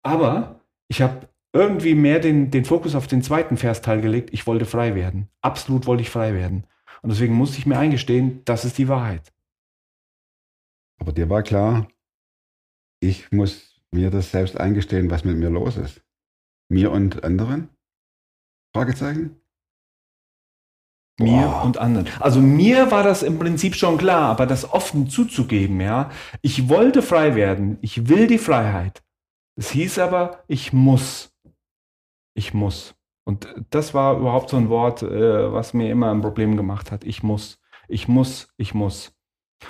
Aber 0.03 0.61
ich 0.87 1.01
habe 1.01 1.29
irgendwie 1.53 1.95
mehr 1.95 2.19
den, 2.19 2.49
den 2.49 2.65
Fokus 2.65 2.95
auf 2.95 3.07
den 3.07 3.21
zweiten 3.21 3.57
Versteil 3.57 4.01
gelegt. 4.01 4.33
Ich 4.33 4.47
wollte 4.47 4.65
frei 4.65 4.95
werden. 4.95 5.29
Absolut 5.41 5.85
wollte 5.85 6.03
ich 6.03 6.09
frei 6.09 6.33
werden. 6.33 6.65
Und 7.01 7.09
deswegen 7.09 7.33
musste 7.33 7.57
ich 7.57 7.65
mir 7.65 7.77
eingestehen, 7.77 8.43
das 8.45 8.65
ist 8.65 8.77
die 8.77 8.87
Wahrheit. 8.87 9.33
Aber 10.99 11.11
dir 11.11 11.29
war 11.29 11.43
klar, 11.43 11.87
ich 12.99 13.31
muss 13.31 13.81
mir 13.91 14.11
das 14.11 14.31
selbst 14.31 14.57
eingestehen, 14.57 15.09
was 15.09 15.25
mit 15.25 15.37
mir 15.37 15.49
los 15.49 15.77
ist. 15.77 16.01
Mir 16.69 16.91
und 16.91 17.23
anderen? 17.23 17.69
Fragezeichen? 18.73 19.40
Mir 21.21 21.47
Boah. 21.47 21.63
und 21.63 21.77
anderen. 21.77 22.07
Also 22.19 22.39
mir 22.39 22.91
war 22.91 23.03
das 23.03 23.23
im 23.23 23.39
Prinzip 23.39 23.75
schon 23.75 23.97
klar, 23.97 24.29
aber 24.29 24.45
das 24.45 24.71
offen 24.71 25.09
zuzugeben, 25.09 25.79
ja. 25.81 26.09
Ich 26.41 26.69
wollte 26.69 27.01
frei 27.01 27.35
werden. 27.35 27.77
Ich 27.81 28.09
will 28.09 28.27
die 28.27 28.37
Freiheit. 28.37 29.01
Es 29.55 29.71
hieß 29.71 29.99
aber, 29.99 30.43
ich 30.47 30.73
muss. 30.73 31.33
Ich 32.33 32.53
muss. 32.53 32.95
Und 33.25 33.47
das 33.69 33.93
war 33.93 34.17
überhaupt 34.17 34.49
so 34.49 34.57
ein 34.57 34.69
Wort, 34.69 35.03
äh, 35.03 35.53
was 35.53 35.73
mir 35.73 35.91
immer 35.91 36.11
ein 36.11 36.21
Problem 36.21 36.57
gemacht 36.57 36.91
hat. 36.91 37.03
Ich 37.03 37.23
muss. 37.23 37.59
Ich 37.87 38.07
muss. 38.07 38.47
Ich 38.57 38.73
muss. 38.73 39.13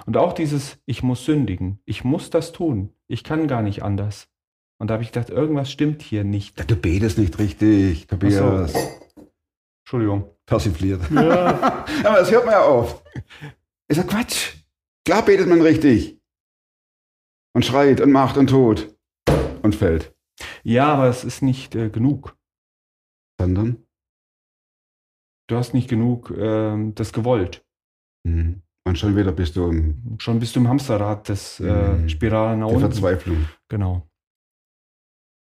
Und 0.05 0.17
auch 0.17 0.33
dieses, 0.33 0.79
ich 0.85 1.03
muss 1.03 1.25
sündigen. 1.25 1.79
Ich 1.85 2.03
muss 2.03 2.29
das 2.29 2.51
tun. 2.51 2.93
Ich 3.07 3.23
kann 3.23 3.47
gar 3.47 3.61
nicht 3.61 3.83
anders. 3.83 4.29
Und 4.77 4.87
da 4.87 4.95
habe 4.95 5.03
ich 5.03 5.11
gedacht, 5.11 5.29
irgendwas 5.29 5.71
stimmt 5.71 6.01
hier 6.01 6.23
nicht. 6.23 6.69
Du 6.69 6.75
betest 6.75 7.17
nicht 7.17 7.37
richtig, 7.37 8.07
Tobias. 8.07 8.73
Entschuldigung. 9.83 10.29
Persifliert. 10.51 11.01
Aber 11.11 11.85
das 12.03 12.29
hört 12.29 12.43
man 12.45 12.53
ja 12.55 12.65
oft. 12.65 13.01
Ist 13.87 13.95
ja 13.95 14.03
Quatsch. 14.03 14.57
Klar 15.05 15.23
betet 15.23 15.47
man 15.47 15.61
richtig. 15.61 16.19
Und 17.55 17.65
schreit 17.65 18.01
und 18.01 18.11
macht 18.11 18.35
und 18.35 18.49
tut. 18.49 18.93
Und 19.61 19.75
fällt. 19.75 20.13
Ja, 20.63 20.91
aber 20.93 21.07
es 21.07 21.23
ist 21.23 21.41
nicht 21.41 21.73
äh, 21.75 21.89
genug. 21.89 22.35
Sondern? 23.39 23.85
Du 25.47 25.55
hast 25.55 25.73
nicht 25.73 25.89
genug 25.89 26.33
ähm, 26.37 26.95
das 26.95 27.13
gewollt. 27.13 27.63
Mhm. 28.27 28.61
Und 28.85 28.99
schon 28.99 29.15
wieder 29.15 29.31
bist 29.31 29.55
du 29.55 29.69
in 29.69 30.17
Schon 30.19 30.39
bist 30.39 30.53
du 30.55 30.59
im 30.59 30.67
Hamsterrad 30.67 31.29
des 31.29 31.61
äh, 31.61 31.93
Mhm. 31.93 32.09
Spirale 32.09 32.57
nach 32.57 32.67
unten. 32.67 32.81
Verzweiflung. 32.81 33.47
Genau. 33.69 34.05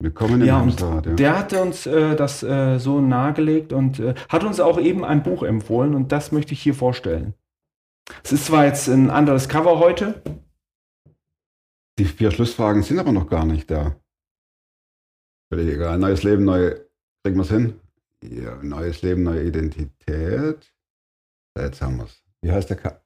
Willkommen 0.01 0.41
im 0.41 0.47
Ja, 0.47 0.59
Hamsterrad. 0.59 1.05
Ja. 1.05 1.13
der 1.13 1.37
hatte 1.37 1.61
uns 1.61 1.85
äh, 1.85 2.15
das 2.15 2.41
äh, 2.41 2.79
so 2.79 2.99
nahegelegt 3.01 3.71
und 3.71 3.99
äh, 3.99 4.15
hat 4.29 4.43
uns 4.43 4.59
auch 4.59 4.79
eben 4.79 5.05
ein 5.05 5.21
Buch 5.21 5.43
empfohlen 5.43 5.93
und 5.93 6.11
das 6.11 6.31
möchte 6.31 6.53
ich 6.53 6.61
hier 6.63 6.73
vorstellen. 6.73 7.35
Es 8.23 8.31
ist 8.31 8.45
zwar 8.47 8.65
jetzt 8.65 8.87
ein 8.87 9.11
anderes 9.11 9.47
Cover 9.47 9.77
heute, 9.79 10.21
Die 11.99 12.05
vier 12.05 12.31
Schlussfragen 12.31 12.81
sind 12.81 12.97
aber 12.97 13.11
noch 13.11 13.29
gar 13.29 13.45
nicht 13.45 13.69
da. 13.69 13.95
Völlig 15.53 15.75
egal. 15.75 15.99
Neues 15.99 16.23
Leben, 16.23 16.45
neue. 16.45 16.87
Kriegen 17.23 17.37
wir 17.37 17.43
es 17.43 17.49
hin? 17.51 17.79
Ja, 18.23 18.57
neues 18.63 19.03
Leben, 19.03 19.21
neue 19.23 19.43
Identität. 19.43 20.73
Jetzt 21.55 21.81
haben 21.81 21.97
wir 21.97 22.05
es. 22.05 22.23
Wie 22.41 22.51
heißt 22.51 22.69
der 22.71 22.77
Ka 22.77 23.01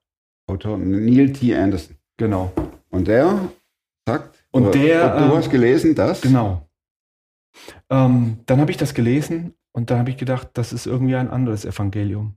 Autor? 0.48 0.78
Neil 0.78 1.34
T. 1.34 1.54
Anderson. 1.56 1.98
genau, 2.18 2.54
Und 2.90 3.08
der 3.08 3.50
sagt, 4.08 4.46
Und 4.52 4.74
der, 4.76 5.18
du 5.18 5.26
ähm, 5.26 5.32
hast 5.34 5.50
gelesen, 5.50 5.94
dass 5.96 6.22
genau. 6.22 6.65
Ähm, 7.90 8.40
dann 8.46 8.60
habe 8.60 8.72
ich 8.72 8.78
das 8.78 8.94
gelesen 8.94 9.54
und 9.72 9.90
da 9.90 9.98
habe 9.98 10.10
ich 10.10 10.18
gedacht, 10.18 10.50
das 10.54 10.74
ist 10.74 10.86
irgendwie 10.86 11.16
ein 11.16 11.30
anderes 11.30 11.66
Evangelium. 11.66 12.36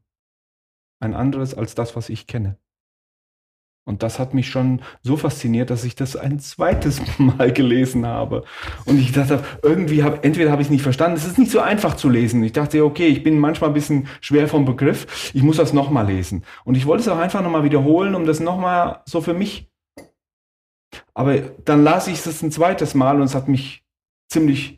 Ein 1.00 1.14
anderes 1.14 1.54
als 1.54 1.74
das, 1.74 1.94
was 1.94 2.08
ich 2.08 2.26
kenne. 2.26 2.58
Und 3.88 4.02
das 4.02 4.18
hat 4.18 4.34
mich 4.34 4.50
schon 4.50 4.82
so 5.02 5.16
fasziniert, 5.16 5.70
dass 5.70 5.82
ich 5.82 5.94
das 5.94 6.14
ein 6.14 6.40
zweites 6.40 7.00
Mal 7.18 7.54
gelesen 7.54 8.04
habe. 8.04 8.44
Und 8.84 8.98
ich 8.98 9.12
dachte, 9.12 9.42
irgendwie 9.62 10.02
habe, 10.02 10.22
entweder 10.22 10.50
habe 10.52 10.60
ich 10.60 10.68
es 10.68 10.70
nicht 10.70 10.82
verstanden. 10.82 11.16
Es 11.16 11.24
ist 11.24 11.38
nicht 11.38 11.50
so 11.50 11.60
einfach 11.60 11.96
zu 11.96 12.10
lesen. 12.10 12.42
Ich 12.42 12.52
dachte, 12.52 12.84
okay, 12.84 13.06
ich 13.06 13.22
bin 13.22 13.38
manchmal 13.38 13.70
ein 13.70 13.74
bisschen 13.74 14.06
schwer 14.20 14.46
vom 14.46 14.66
Begriff. 14.66 15.32
Ich 15.32 15.42
muss 15.42 15.56
das 15.56 15.72
nochmal 15.72 16.06
lesen. 16.06 16.44
Und 16.64 16.76
ich 16.76 16.84
wollte 16.84 17.00
es 17.00 17.08
auch 17.08 17.16
einfach 17.16 17.42
nochmal 17.42 17.64
wiederholen, 17.64 18.14
um 18.14 18.26
das 18.26 18.40
nochmal 18.40 19.00
so 19.06 19.22
für 19.22 19.32
mich. 19.32 19.70
Aber 21.14 21.38
dann 21.38 21.82
las 21.82 22.08
ich 22.08 22.26
es 22.26 22.42
ein 22.42 22.52
zweites 22.52 22.94
Mal 22.94 23.16
und 23.16 23.22
es 23.22 23.34
hat 23.34 23.48
mich 23.48 23.86
ziemlich 24.30 24.77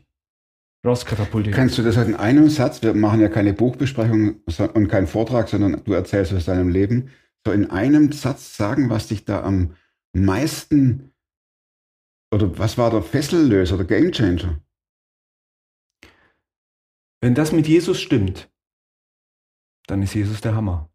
rauskatapultiert. 0.85 1.55
kannst 1.55 1.77
du 1.77 1.83
das 1.83 1.97
halt 1.97 2.07
in 2.07 2.15
einem 2.15 2.49
Satz, 2.49 2.81
wir 2.81 2.93
machen 2.93 3.21
ja 3.21 3.29
keine 3.29 3.53
Buchbesprechung 3.53 4.41
und 4.73 4.87
keinen 4.87 5.07
Vortrag, 5.07 5.47
sondern 5.47 5.83
du 5.83 5.93
erzählst 5.93 6.33
aus 6.33 6.45
deinem 6.45 6.69
Leben, 6.69 7.09
so 7.45 7.51
in 7.51 7.69
einem 7.69 8.11
Satz 8.11 8.57
sagen, 8.57 8.89
was 8.89 9.07
dich 9.07 9.25
da 9.25 9.43
am 9.43 9.75
meisten 10.13 11.13
oder 12.33 12.57
was 12.57 12.77
war 12.77 12.91
der 12.91 13.01
Fessellöser, 13.01 13.77
der 13.77 13.85
Gamechanger? 13.85 14.61
Wenn 17.21 17.35
das 17.35 17.51
mit 17.51 17.67
Jesus 17.67 17.99
stimmt, 18.01 18.49
dann 19.87 20.01
ist 20.01 20.15
Jesus 20.15 20.41
der 20.41 20.55
Hammer. 20.55 20.90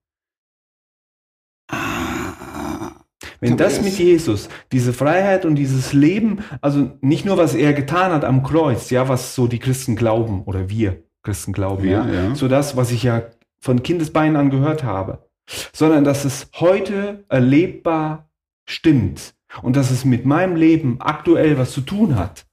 Wenn 3.40 3.56
das 3.56 3.82
mit 3.82 3.98
Jesus, 3.98 4.48
diese 4.72 4.92
Freiheit 4.92 5.44
und 5.44 5.56
dieses 5.56 5.92
Leben, 5.92 6.40
also 6.60 6.92
nicht 7.00 7.24
nur 7.24 7.36
was 7.36 7.54
er 7.54 7.72
getan 7.72 8.12
hat 8.12 8.24
am 8.24 8.42
Kreuz, 8.42 8.90
ja, 8.90 9.08
was 9.08 9.34
so 9.34 9.46
die 9.46 9.58
Christen 9.58 9.96
glauben 9.96 10.42
oder 10.44 10.68
wir 10.68 11.02
Christen 11.22 11.52
glauben, 11.52 11.84
Wir, 11.84 11.90
ja, 11.90 12.08
ja. 12.08 12.34
so 12.34 12.48
das, 12.48 12.76
was 12.76 12.92
ich 12.92 13.02
ja 13.02 13.22
von 13.60 13.82
Kindesbeinen 13.82 14.36
an 14.36 14.50
gehört 14.50 14.84
habe, 14.84 15.28
sondern 15.72 16.04
dass 16.04 16.24
es 16.24 16.48
heute 16.54 17.24
erlebbar 17.28 18.28
stimmt 18.68 19.34
und 19.62 19.76
dass 19.76 19.90
es 19.90 20.04
mit 20.04 20.24
meinem 20.24 20.56
Leben 20.56 20.96
aktuell 21.00 21.58
was 21.58 21.72
zu 21.72 21.80
tun 21.80 22.16
hat. 22.16 22.46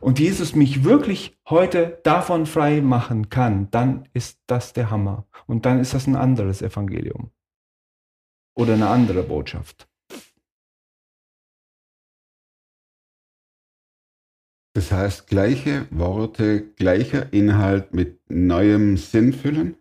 Und 0.00 0.20
Jesus 0.20 0.54
mich 0.54 0.84
wirklich 0.84 1.36
heute 1.48 2.00
davon 2.04 2.46
frei 2.46 2.80
machen 2.80 3.30
kann, 3.30 3.68
dann 3.70 4.08
ist 4.12 4.38
das 4.46 4.72
der 4.72 4.90
Hammer. 4.90 5.26
Und 5.46 5.66
dann 5.66 5.80
ist 5.80 5.92
das 5.92 6.06
ein 6.06 6.16
anderes 6.16 6.62
Evangelium. 6.62 7.30
Oder 8.54 8.74
eine 8.74 8.88
andere 8.88 9.22
Botschaft. 9.22 9.88
Das 14.74 14.90
heißt, 14.90 15.26
gleiche 15.26 15.86
Worte, 15.90 16.72
gleicher 16.76 17.32
Inhalt 17.32 17.92
mit 17.94 18.20
neuem 18.30 18.96
Sinn 18.96 19.32
füllen? 19.34 19.76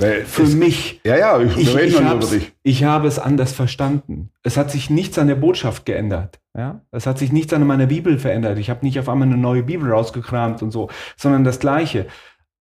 Weil 0.00 0.24
Für 0.26 0.42
es- 0.44 0.54
mich. 0.54 1.00
Ja, 1.04 1.16
ja, 1.16 1.40
ich, 1.40 1.56
Ich, 1.56 1.74
ich, 1.74 2.28
dich. 2.30 2.52
ich 2.62 2.84
habe 2.84 3.08
es 3.08 3.18
anders 3.18 3.52
verstanden. 3.52 4.30
Es 4.44 4.56
hat 4.56 4.70
sich 4.70 4.90
nichts 4.90 5.18
an 5.18 5.26
der 5.26 5.34
Botschaft 5.34 5.86
geändert. 5.86 6.40
Ja? 6.56 6.84
Es 6.92 7.06
hat 7.06 7.18
sich 7.18 7.32
nichts 7.32 7.52
an 7.52 7.66
meiner 7.66 7.86
Bibel 7.86 8.18
verändert. 8.18 8.58
Ich 8.58 8.70
habe 8.70 8.84
nicht 8.84 8.98
auf 9.00 9.08
einmal 9.08 9.26
eine 9.26 9.36
neue 9.36 9.64
Bibel 9.64 9.90
rausgekramt 9.90 10.62
und 10.62 10.70
so, 10.70 10.88
sondern 11.16 11.42
das 11.42 11.58
Gleiche. 11.58 12.06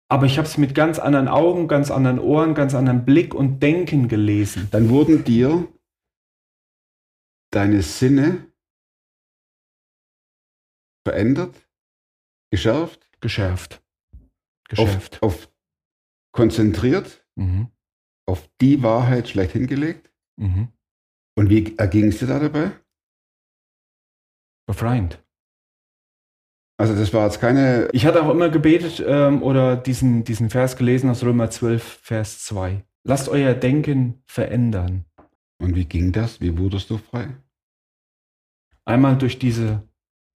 Aber 0.08 0.26
ich 0.26 0.38
habe 0.38 0.46
es 0.46 0.56
mit 0.56 0.74
ganz 0.74 0.98
anderen 0.98 1.26
Augen, 1.28 1.66
ganz 1.66 1.90
anderen 1.90 2.18
Ohren, 2.20 2.54
ganz 2.54 2.74
anderen 2.74 3.04
Blick 3.04 3.34
und 3.34 3.60
Denken 3.60 4.06
gelesen. 4.08 4.68
Dann 4.70 4.88
wurden 4.88 5.24
dir 5.24 5.66
deine 7.50 7.82
Sinne 7.82 8.46
verändert, 11.06 11.54
geschärft, 12.50 13.10
Geschärft. 13.20 13.74
auf, 13.76 14.68
Geschärft. 14.68 15.22
auf 15.22 15.52
konzentriert, 16.32 17.26
Mhm. 17.36 17.70
auf 18.28 18.48
die 18.60 18.82
Wahrheit 18.82 19.28
schlecht 19.28 19.52
hingelegt. 19.52 20.12
Mhm. 20.36 20.68
Und 21.36 21.50
wie 21.50 21.76
erging 21.76 22.08
es 22.08 22.18
dir 22.18 22.26
da 22.26 22.38
dabei? 22.38 22.72
Befreiend. 24.66 25.22
Also 26.78 26.94
das 26.94 27.12
war 27.14 27.24
jetzt 27.24 27.40
keine, 27.40 27.88
Ich 27.92 28.04
hatte 28.04 28.22
auch 28.22 28.30
immer 28.30 28.50
gebetet 28.50 29.02
ähm, 29.06 29.42
oder 29.42 29.76
diesen, 29.76 30.24
diesen 30.24 30.50
Vers 30.50 30.76
gelesen 30.76 31.08
aus 31.08 31.24
Römer 31.24 31.50
12, 31.50 32.00
Vers 32.02 32.44
2. 32.44 32.84
Lasst 33.04 33.28
euer 33.28 33.54
Denken 33.54 34.22
verändern. 34.26 35.04
und 35.58 35.74
wie 35.74 35.86
ging 35.86 36.12
das? 36.12 36.40
Wie 36.40 36.58
wurdest 36.58 36.90
du 36.90 36.98
frei? 36.98 37.28
Einmal 38.84 39.16
durch 39.16 39.38
diese 39.38 39.82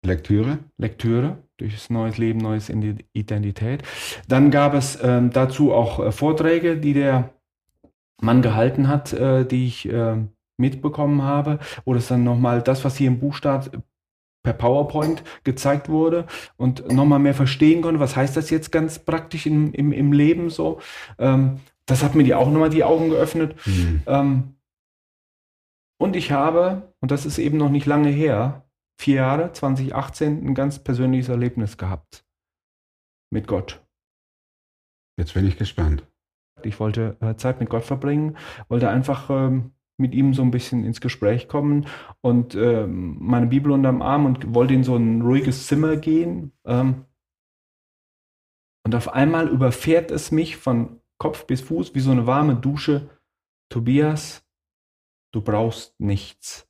Lektüre? 0.06 0.60
Lektüre, 0.78 1.38
durch 1.58 1.73
das 1.73 1.89
neues 1.89 2.17
Leben, 2.17 2.39
neues 2.39 2.69
Identität. 2.69 3.84
Dann 4.28 4.49
gab 4.49 4.73
es 4.73 4.97
ähm, 5.04 5.32
dazu 5.32 5.73
auch 5.73 5.99
äh, 5.99 6.12
Vorträge, 6.12 6.78
die 6.78 6.93
der 6.93 7.34
Mann 8.21 8.41
gehalten 8.41 8.88
hat, 8.88 9.12
äh, 9.12 9.45
die 9.45 9.67
ich 9.67 9.89
äh, 9.89 10.17
mitbekommen 10.58 11.23
habe, 11.23 11.60
wo 11.86 11.93
das 11.93 12.08
dann 12.08 12.23
nochmal 12.23 12.62
das, 12.62 12.86
was 12.86 12.95
hier 12.97 13.08
im 13.08 13.19
Buch 13.19 13.34
steht, 13.34 13.71
per 14.49 14.53
PowerPoint 14.53 15.23
gezeigt 15.43 15.89
wurde 15.89 16.25
und 16.57 16.91
nochmal 16.91 17.19
mehr 17.19 17.35
verstehen 17.35 17.81
konnte, 17.81 17.99
was 17.99 18.15
heißt 18.15 18.35
das 18.35 18.49
jetzt 18.49 18.71
ganz 18.71 18.99
praktisch 18.99 19.45
im, 19.45 19.73
im, 19.73 19.91
im 19.91 20.12
Leben 20.12 20.49
so. 20.49 20.79
Ähm, 21.19 21.59
das 21.85 22.03
hat 22.03 22.15
mir 22.15 22.23
die 22.23 22.33
auch 22.33 22.49
nochmal 22.49 22.69
die 22.69 22.83
Augen 22.83 23.09
geöffnet. 23.09 23.55
Hm. 23.65 24.01
Ähm, 24.07 24.55
und 26.01 26.15
ich 26.15 26.31
habe, 26.31 26.93
und 27.01 27.12
das 27.12 27.25
ist 27.25 27.38
eben 27.38 27.57
noch 27.57 27.69
nicht 27.69 27.85
lange 27.85 28.09
her, 28.09 28.65
vier 28.99 29.15
Jahre, 29.15 29.51
2018, 29.51 30.45
ein 30.45 30.55
ganz 30.55 30.79
persönliches 30.79 31.29
Erlebnis 31.29 31.77
gehabt 31.77 32.25
mit 33.31 33.47
Gott. 33.47 33.85
Jetzt 35.19 35.33
bin 35.33 35.47
ich 35.47 35.57
gespannt. 35.57 36.07
Ich 36.63 36.79
wollte 36.79 37.17
äh, 37.21 37.35
Zeit 37.35 37.59
mit 37.59 37.69
Gott 37.69 37.83
verbringen, 37.83 38.38
wollte 38.67 38.89
einfach 38.89 39.29
ähm, 39.29 39.73
mit 39.99 40.13
ihm 40.13 40.33
so 40.33 40.41
ein 40.41 40.51
bisschen 40.51 40.83
ins 40.83 41.01
Gespräch 41.01 41.47
kommen 41.47 41.88
und 42.21 42.55
ähm, 42.55 43.17
meine 43.19 43.47
Bibel 43.47 43.71
unterm 43.71 44.01
Arm 44.01 44.25
und 44.25 44.53
wollte 44.53 44.73
in 44.73 44.83
so 44.83 44.95
ein 44.95 45.21
ruhiges 45.21 45.67
Zimmer 45.67 45.97
gehen. 45.97 46.51
Ähm, 46.65 47.05
und 48.85 48.95
auf 48.95 49.13
einmal 49.13 49.49
überfährt 49.49 50.09
es 50.12 50.31
mich 50.31 50.57
von 50.57 50.99
Kopf 51.17 51.45
bis 51.45 51.62
Fuß 51.62 51.93
wie 51.95 51.99
so 51.99 52.12
eine 52.12 52.25
warme 52.25 52.55
Dusche. 52.55 53.09
Tobias, 53.69 54.43
du 55.33 55.41
brauchst 55.41 55.99
nichts. 55.99 56.65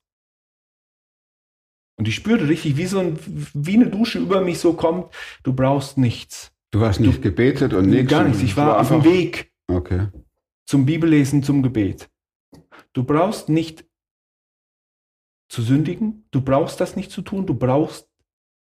Und 1.97 2.07
ich 2.07 2.15
spürte 2.15 2.47
richtig, 2.47 2.77
wie 2.77 2.85
so 2.85 2.99
ein, 2.99 3.19
wie 3.53 3.75
eine 3.75 3.87
Dusche 3.87 4.19
über 4.19 4.41
mich 4.41 4.59
so 4.59 4.73
kommt. 4.73 5.13
Du 5.43 5.53
brauchst 5.53 5.97
nichts. 5.97 6.51
Du 6.71 6.81
hast 6.81 6.99
nicht 6.99 7.21
gebetet 7.21 7.73
und 7.73 7.89
nichts. 7.89 8.09
Gar 8.09 8.23
nichts. 8.23 8.41
Ich 8.41 8.51
es 8.51 8.57
war 8.57 8.79
auf 8.79 8.87
dem 8.89 9.03
Weg 9.03 9.51
Okay. 9.69 10.07
zum 10.65 10.85
Bibellesen, 10.85 11.43
zum 11.43 11.61
Gebet. 11.61 12.09
Du 12.99 13.05
brauchst 13.05 13.47
nicht 13.47 13.85
zu 15.47 15.61
sündigen, 15.61 16.25
du 16.31 16.41
brauchst 16.41 16.81
das 16.81 16.97
nicht 16.97 17.11
zu 17.11 17.21
tun, 17.21 17.45
du 17.45 17.53
brauchst 17.53 18.09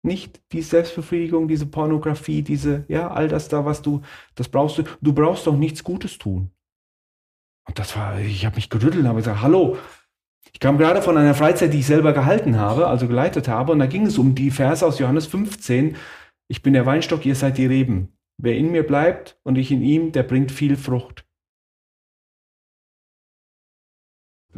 nicht 0.04 0.40
die 0.52 0.62
Selbstbefriedigung, 0.62 1.48
diese 1.48 1.66
Pornografie, 1.66 2.44
diese, 2.44 2.86
ja, 2.90 3.10
all 3.10 3.28
das 3.28 3.48
da, 3.48 3.66
was 3.66 3.82
du, 3.82 4.04
das 4.36 4.48
brauchst 4.48 4.78
du, 4.78 4.84
du 5.02 5.14
brauchst 5.14 5.48
doch 5.48 5.58
nichts 5.58 5.84
Gutes 5.84 6.20
tun. 6.20 6.52
Und 7.68 7.80
das 7.80 7.98
war, 7.98 8.20
ich 8.20 8.46
habe 8.46 8.58
mich 8.58 8.70
gerüttelt 8.70 9.02
und 9.02 9.08
habe 9.08 9.18
gesagt, 9.18 9.42
hallo, 9.42 9.78
ich 10.54 10.60
kam 10.60 10.78
gerade 10.78 11.02
von 11.02 11.18
einer 11.18 11.34
Freizeit, 11.34 11.74
die 11.74 11.80
ich 11.80 11.88
selber 11.88 12.14
gehalten 12.14 12.58
habe, 12.58 12.86
also 12.86 13.08
geleitet 13.08 13.48
habe, 13.48 13.72
und 13.72 13.80
da 13.80 13.88
ging 13.88 14.06
es 14.06 14.20
um 14.20 14.36
die 14.36 14.52
Verse 14.52 14.86
aus 14.86 15.00
Johannes 15.00 15.26
15, 15.26 15.96
ich 16.48 16.62
bin 16.62 16.74
der 16.74 16.86
Weinstock, 16.86 17.26
ihr 17.26 17.34
seid 17.34 17.58
die 17.58 17.66
Reben. 17.66 18.16
Wer 18.38 18.56
in 18.56 18.72
mir 18.72 18.86
bleibt 18.86 19.40
und 19.42 19.56
ich 19.56 19.72
in 19.72 19.82
ihm, 19.82 20.12
der 20.12 20.22
bringt 20.22 20.52
viel 20.52 20.78
Frucht. 20.78 21.26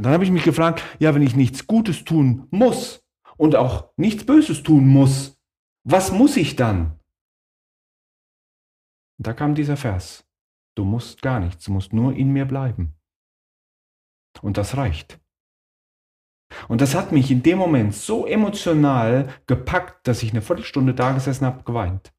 Und 0.02 0.06
dann 0.06 0.14
habe 0.14 0.24
ich 0.24 0.32
mich 0.32 0.44
gefragt, 0.44 0.82
ja, 0.98 1.14
wenn 1.14 1.22
ich 1.22 1.36
nichts 1.36 1.68
Gutes 1.68 2.04
tun 2.04 2.48
muss 2.50 3.06
und 3.38 3.56
auch 3.56 3.94
nichts 3.98 4.26
Böses 4.26 4.64
tun 4.64 4.88
muss, 4.88 5.40
was 5.84 6.12
muss 6.12 6.38
ich 6.38 6.56
dann? 6.56 7.00
Und 9.20 9.28
da 9.28 9.34
kam 9.34 9.54
dieser 9.54 9.78
Vers. 9.78 10.28
Du 10.76 10.86
musst 10.86 11.22
gar 11.22 11.40
nichts, 11.40 11.66
du 11.66 11.72
musst 11.72 11.94
nur 11.94 12.16
in 12.16 12.34
mir 12.34 12.46
bleiben. 12.46 13.00
Und 14.42 14.58
das 14.58 14.76
reicht. 14.76 15.20
Und 16.68 16.82
das 16.82 16.96
hat 16.96 17.12
mich 17.12 17.30
in 17.30 17.44
dem 17.44 17.60
Moment 17.60 17.94
so 17.94 18.26
emotional 18.26 19.32
gepackt, 19.46 20.08
dass 20.08 20.24
ich 20.24 20.32
eine 20.32 20.42
Viertelstunde 20.42 20.96
da 20.96 21.12
gesessen 21.12 21.46
habe, 21.46 21.62
geweint. 21.62 22.12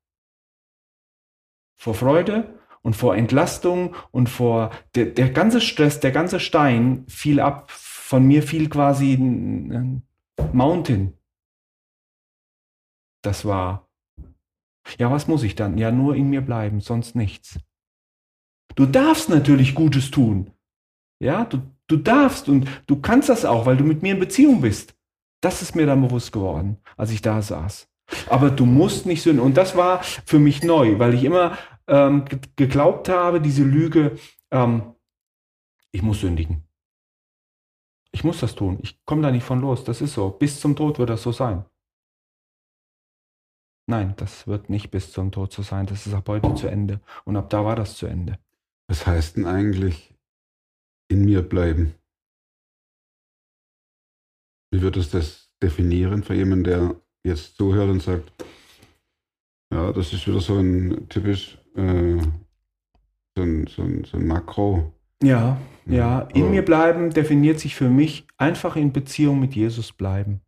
Vor 1.81 1.95
Freude 1.95 2.61
und 2.83 2.95
vor 2.95 3.17
Entlastung 3.17 3.95
und 4.11 4.29
vor 4.29 4.71
der, 4.95 5.07
der 5.07 5.31
ganze 5.31 5.61
Stress, 5.61 6.01
der 6.01 6.11
ganze 6.11 6.41
Stein 6.41 7.05
fiel 7.09 7.41
ab. 7.41 7.71
Von 7.71 8.27
mir 8.27 8.43
fiel 8.43 8.69
quasi 8.69 9.15
ein, 9.15 9.73
ein 9.73 10.03
Mountain. 10.53 11.15
Das 13.23 13.45
war. 13.45 13.89
Ja, 14.99 15.11
was 15.11 15.29
muss 15.29 15.45
ich 15.45 15.55
dann? 15.55 15.79
Ja, 15.79 15.93
nur 15.93 16.17
in 16.17 16.29
mir 16.29 16.41
bleiben, 16.41 16.81
sonst 16.81 17.15
nichts. 17.15 17.59
Du 18.75 18.87
darfst 18.87 19.29
natürlich 19.29 19.75
Gutes 19.75 20.11
tun. 20.11 20.51
Ja, 21.21 21.45
du, 21.45 21.63
du 21.87 21.97
darfst 21.97 22.49
und 22.49 22.69
du 22.87 23.01
kannst 23.01 23.29
das 23.29 23.45
auch, 23.45 23.65
weil 23.65 23.77
du 23.77 23.85
mit 23.85 24.03
mir 24.03 24.15
in 24.15 24.21
Beziehung 24.21 24.61
bist. 24.61 24.95
Das 25.41 25.63
ist 25.63 25.77
mir 25.77 25.87
dann 25.87 26.03
bewusst 26.03 26.33
geworden, 26.33 26.79
als 26.97 27.13
ich 27.13 27.23
da 27.23 27.41
saß. 27.43 27.89
Aber 28.29 28.51
du 28.51 28.67
musst 28.67 29.07
nicht 29.07 29.23
sündigen. 29.23 29.47
Und 29.47 29.57
das 29.57 29.77
war 29.77 30.03
für 30.03 30.39
mich 30.39 30.63
neu, 30.63 30.99
weil 30.99 31.15
ich 31.15 31.25
immer 31.25 31.57
ähm, 31.87 32.25
ge- 32.25 32.41
geglaubt 32.57 33.09
habe, 33.09 33.41
diese 33.41 33.65
Lüge, 33.65 34.19
ähm, 34.51 34.95
ich 35.93 36.03
muss 36.03 36.21
sündigen. 36.21 36.65
Ich 38.13 38.25
muss 38.25 38.41
das 38.41 38.55
tun. 38.55 38.79
Ich 38.83 39.03
komme 39.05 39.23
da 39.23 39.31
nicht 39.31 39.45
von 39.45 39.61
los. 39.61 39.85
Das 39.85 40.01
ist 40.01 40.15
so. 40.15 40.31
Bis 40.31 40.61
zum 40.61 40.77
Tod 40.77 40.99
wird 40.99 41.11
das 41.11 41.23
so 41.23 41.33
sein. 41.33 41.65
Nein, 43.89 44.15
das 44.17 44.47
wird 44.47 44.71
nicht 44.71 44.91
bis 44.91 45.13
zum 45.13 45.33
Tod 45.33 45.53
so 45.53 45.63
sein. 45.63 45.87
Das 45.87 46.07
ist 46.07 46.15
ab 46.15 46.29
heute 46.29 46.55
zu 46.55 46.69
Ende. 46.69 47.01
Und 47.25 47.37
ab 47.37 47.51
da 47.51 47.65
war 47.65 47.75
das 47.77 47.97
zu 47.97 48.07
Ende. 48.07 48.39
Was 48.89 49.07
heißt 49.07 49.37
denn 49.37 49.47
eigentlich 49.47 50.15
in 51.11 51.25
mir 51.25 51.43
bleiben? 51.43 51.95
Wie 54.73 54.81
würdest 54.81 55.13
du 55.13 55.19
das 55.19 55.55
definieren 55.63 56.23
für 56.23 56.35
jemanden, 56.35 56.65
der 56.65 57.03
jetzt 57.25 57.57
zuhört 57.57 57.91
und 57.91 58.01
sagt, 58.01 58.33
ja, 59.73 59.93
das 59.93 60.13
ist 60.13 60.27
wieder 60.27 60.41
so 60.41 60.59
ein 60.59 61.09
typisch, 61.09 61.59
äh, 61.77 62.19
so 63.37 63.43
ein, 63.43 63.67
so 63.67 63.83
ein, 63.83 64.05
so 64.05 64.17
ein 64.17 64.27
Makro. 64.27 64.93
Ja, 65.23 65.57
ja. 65.87 65.95
Ja, 65.95 66.21
In 66.35 66.51
mir 66.51 66.65
bleiben 66.65 67.11
definiert 67.11 67.59
sich 67.61 67.75
für 67.75 67.89
mich 67.89 68.27
einfach 68.37 68.77
in 68.77 68.93
Beziehung 68.93 69.41
mit 69.41 69.55
Jesus 69.55 69.93
bleiben. 69.93 70.41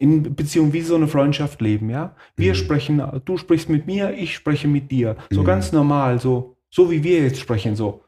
In 0.00 0.34
Beziehung 0.34 0.72
wie 0.72 0.80
so 0.82 0.96
eine 0.96 1.08
Freundschaft 1.08 1.60
leben, 1.60 1.88
ja. 1.88 2.16
Wir 2.36 2.52
Mhm. 2.52 2.56
sprechen, 2.56 3.02
du 3.24 3.36
sprichst 3.38 3.68
mit 3.68 3.86
mir, 3.86 4.12
ich 4.14 4.34
spreche 4.34 4.68
mit 4.68 4.90
dir. 4.90 5.16
So 5.30 5.42
Mhm. 5.42 5.46
ganz 5.46 5.72
normal, 5.72 6.18
so, 6.18 6.56
so 6.70 6.90
wie 6.90 7.02
wir 7.02 7.22
jetzt 7.22 7.40
sprechen, 7.40 7.76
so. 7.76 8.04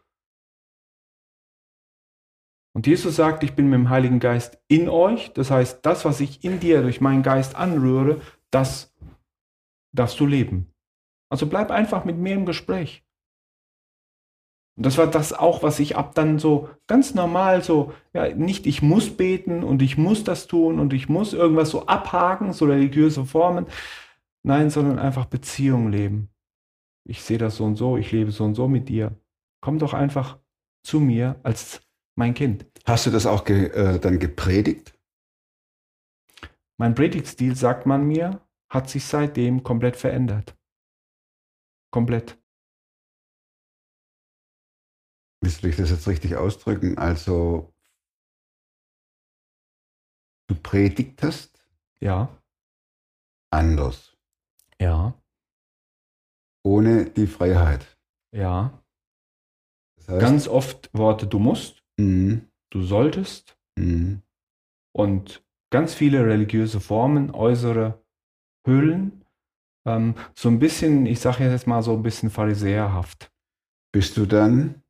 Und 2.74 2.86
Jesus 2.86 3.16
sagt, 3.16 3.42
ich 3.42 3.54
bin 3.54 3.70
mit 3.70 3.78
dem 3.78 3.88
Heiligen 3.88 4.20
Geist 4.20 4.58
in 4.68 4.88
euch. 4.90 5.32
Das 5.32 5.50
heißt, 5.50 5.86
das, 5.86 6.04
was 6.04 6.20
ich 6.20 6.44
in 6.44 6.60
dir 6.60 6.82
durch 6.82 7.00
meinen 7.00 7.22
Geist 7.22 7.54
anrühre, 7.56 8.20
das 8.50 8.94
darfst 9.94 10.20
du 10.20 10.26
leben. 10.26 10.74
Also 11.28 11.46
bleib 11.46 11.70
einfach 11.70 12.04
mit 12.04 12.16
mir 12.16 12.34
im 12.34 12.46
Gespräch. 12.46 13.04
Und 14.76 14.84
das 14.84 14.98
war 14.98 15.06
das 15.06 15.32
auch, 15.32 15.62
was 15.62 15.80
ich 15.80 15.96
ab 15.96 16.14
dann 16.14 16.38
so 16.38 16.68
ganz 16.86 17.14
normal 17.14 17.62
so, 17.62 17.94
ja, 18.12 18.28
nicht 18.34 18.66
ich 18.66 18.82
muss 18.82 19.16
beten 19.16 19.64
und 19.64 19.80
ich 19.80 19.96
muss 19.96 20.22
das 20.22 20.46
tun 20.46 20.78
und 20.78 20.92
ich 20.92 21.08
muss 21.08 21.32
irgendwas 21.32 21.70
so 21.70 21.86
abhaken, 21.86 22.52
so 22.52 22.66
religiöse 22.66 23.24
Formen. 23.24 23.66
Nein, 24.42 24.70
sondern 24.70 24.98
einfach 24.98 25.24
Beziehung 25.24 25.90
leben. 25.90 26.28
Ich 27.08 27.22
sehe 27.22 27.38
das 27.38 27.56
so 27.56 27.64
und 27.64 27.76
so, 27.76 27.96
ich 27.96 28.12
lebe 28.12 28.30
so 28.30 28.44
und 28.44 28.54
so 28.54 28.68
mit 28.68 28.88
dir. 28.88 29.18
Komm 29.62 29.78
doch 29.78 29.94
einfach 29.94 30.38
zu 30.84 31.00
mir 31.00 31.40
als 31.42 31.80
mein 32.14 32.34
Kind. 32.34 32.66
Hast 32.84 33.06
du 33.06 33.10
das 33.10 33.26
auch 33.26 33.44
ge, 33.44 33.68
äh, 33.68 33.98
dann 33.98 34.18
gepredigt? 34.18 34.96
Mein 36.78 36.94
Predigtstil, 36.94 37.56
sagt 37.56 37.86
man 37.86 38.06
mir, 38.06 38.40
hat 38.68 38.90
sich 38.90 39.04
seitdem 39.04 39.62
komplett 39.62 39.96
verändert. 39.96 40.54
Komplett. 41.90 42.38
Wie 45.42 45.48
soll 45.50 45.70
ich 45.70 45.76
das 45.76 45.90
jetzt 45.90 46.08
richtig 46.08 46.36
ausdrücken? 46.36 46.98
Also, 46.98 47.72
du 50.48 50.54
predigtest 50.54 51.64
Ja, 52.00 52.28
anders, 53.50 54.16
ja, 54.78 55.14
ohne 56.64 57.10
die 57.10 57.26
Freiheit. 57.26 57.86
ja. 58.32 58.82
Das 59.96 60.08
heißt, 60.08 60.20
Ganz 60.20 60.48
oft 60.48 60.90
Worte 60.92 61.26
du 61.26 61.38
musst, 61.38 61.82
Mhm, 61.98 62.48
du 62.70 62.82
solltest 62.82 63.58
mhm, 63.78 64.22
und 64.94 65.42
ganz 65.70 65.94
viele 65.94 66.26
religiöse 66.26 66.80
Formen, 66.80 67.30
äußere 67.30 68.04
Hüllen. 68.66 69.24
Ähm, 69.86 70.14
so 70.34 70.48
ein 70.48 70.58
bisschen, 70.58 71.06
ich 71.06 71.20
sage 71.20 71.44
jetzt 71.44 71.66
mal 71.66 71.82
so 71.82 71.94
ein 71.94 72.02
bisschen 72.02 72.28
pharisäerhaft. 72.30 73.32
Bist 73.92 74.16
du 74.16 74.26
dann, 74.26 74.82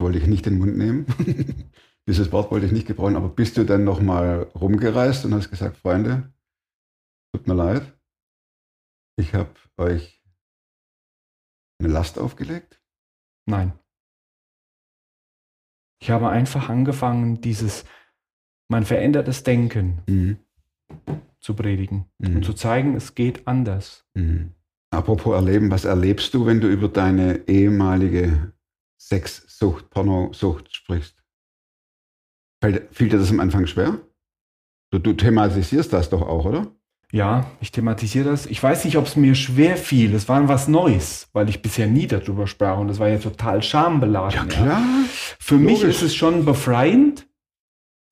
wollte 0.00 0.18
ich 0.18 0.26
nicht 0.26 0.46
den 0.46 0.58
Mund 0.58 0.76
nehmen, 0.76 1.06
dieses 2.08 2.32
Wort 2.32 2.50
wollte 2.50 2.66
ich 2.66 2.72
nicht 2.72 2.86
gebrauchen, 2.88 3.16
aber 3.16 3.28
bist 3.28 3.56
du 3.56 3.64
dann 3.64 3.84
nochmal 3.84 4.42
rumgereist 4.54 5.24
und 5.24 5.34
hast 5.34 5.50
gesagt, 5.50 5.76
Freunde, 5.76 6.32
tut 7.32 7.46
mir 7.46 7.54
leid, 7.54 7.96
ich 9.16 9.34
habe 9.34 9.54
euch 9.76 10.20
eine 11.80 11.92
Last 11.92 12.18
aufgelegt? 12.18 12.82
Nein. 13.46 13.72
Ich 16.02 16.10
habe 16.10 16.30
einfach 16.30 16.68
angefangen, 16.68 17.40
dieses, 17.40 17.84
mein 18.68 18.84
verändertes 18.84 19.42
Denken 19.42 20.02
Mhm. 20.08 20.38
Zu 21.40 21.54
predigen 21.54 22.06
Mhm. 22.18 22.36
und 22.36 22.44
zu 22.44 22.52
zeigen, 22.52 22.94
es 22.96 23.14
geht 23.14 23.46
anders. 23.46 24.04
Mhm. 24.14 24.52
Apropos 24.92 25.34
Erleben, 25.34 25.70
was 25.70 25.84
erlebst 25.84 26.34
du, 26.34 26.46
wenn 26.46 26.60
du 26.60 26.68
über 26.68 26.88
deine 26.88 27.46
ehemalige 27.48 28.52
Sexsucht, 29.00 29.88
Pornosucht 29.90 30.74
sprichst? 30.74 31.16
Fällt, 32.62 32.94
fiel 32.94 33.08
dir 33.08 33.18
das 33.18 33.30
am 33.30 33.40
Anfang 33.40 33.66
schwer? 33.66 33.98
Du, 34.92 34.98
du 34.98 35.12
thematisierst 35.12 35.92
das 35.92 36.10
doch 36.10 36.22
auch, 36.22 36.44
oder? 36.44 36.66
Ja, 37.12 37.50
ich 37.60 37.72
thematisiere 37.72 38.28
das. 38.30 38.46
Ich 38.46 38.62
weiß 38.62 38.84
nicht, 38.84 38.96
ob 38.96 39.06
es 39.06 39.16
mir 39.16 39.34
schwer 39.34 39.76
fiel. 39.76 40.14
Es 40.14 40.28
war 40.28 40.46
was 40.48 40.68
Neues, 40.68 41.28
weil 41.32 41.48
ich 41.48 41.60
bisher 41.62 41.86
nie 41.88 42.06
darüber 42.06 42.46
sprach 42.46 42.78
und 42.78 42.88
das 42.88 42.98
war 43.00 43.08
ja 43.08 43.18
total 43.18 43.62
schambeladen. 43.62 44.48
Für 45.40 45.56
mich 45.56 45.80
Logisch. 45.82 45.96
ist 45.96 46.02
es 46.02 46.14
schon 46.14 46.44
befreiend, 46.44 47.26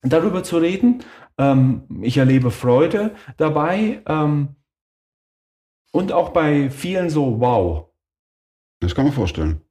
darüber 0.01 0.43
zu 0.43 0.57
reden. 0.57 1.03
Ähm, 1.39 1.83
ich 2.01 2.17
erlebe 2.17 2.51
Freude 2.51 3.15
dabei 3.37 4.03
ähm, 4.05 4.55
und 5.91 6.11
auch 6.11 6.29
bei 6.29 6.69
vielen 6.69 7.09
so, 7.09 7.39
wow. 7.39 7.87
Das 8.81 8.93
kann 8.93 9.05
man 9.05 9.13
vorstellen. 9.13 9.61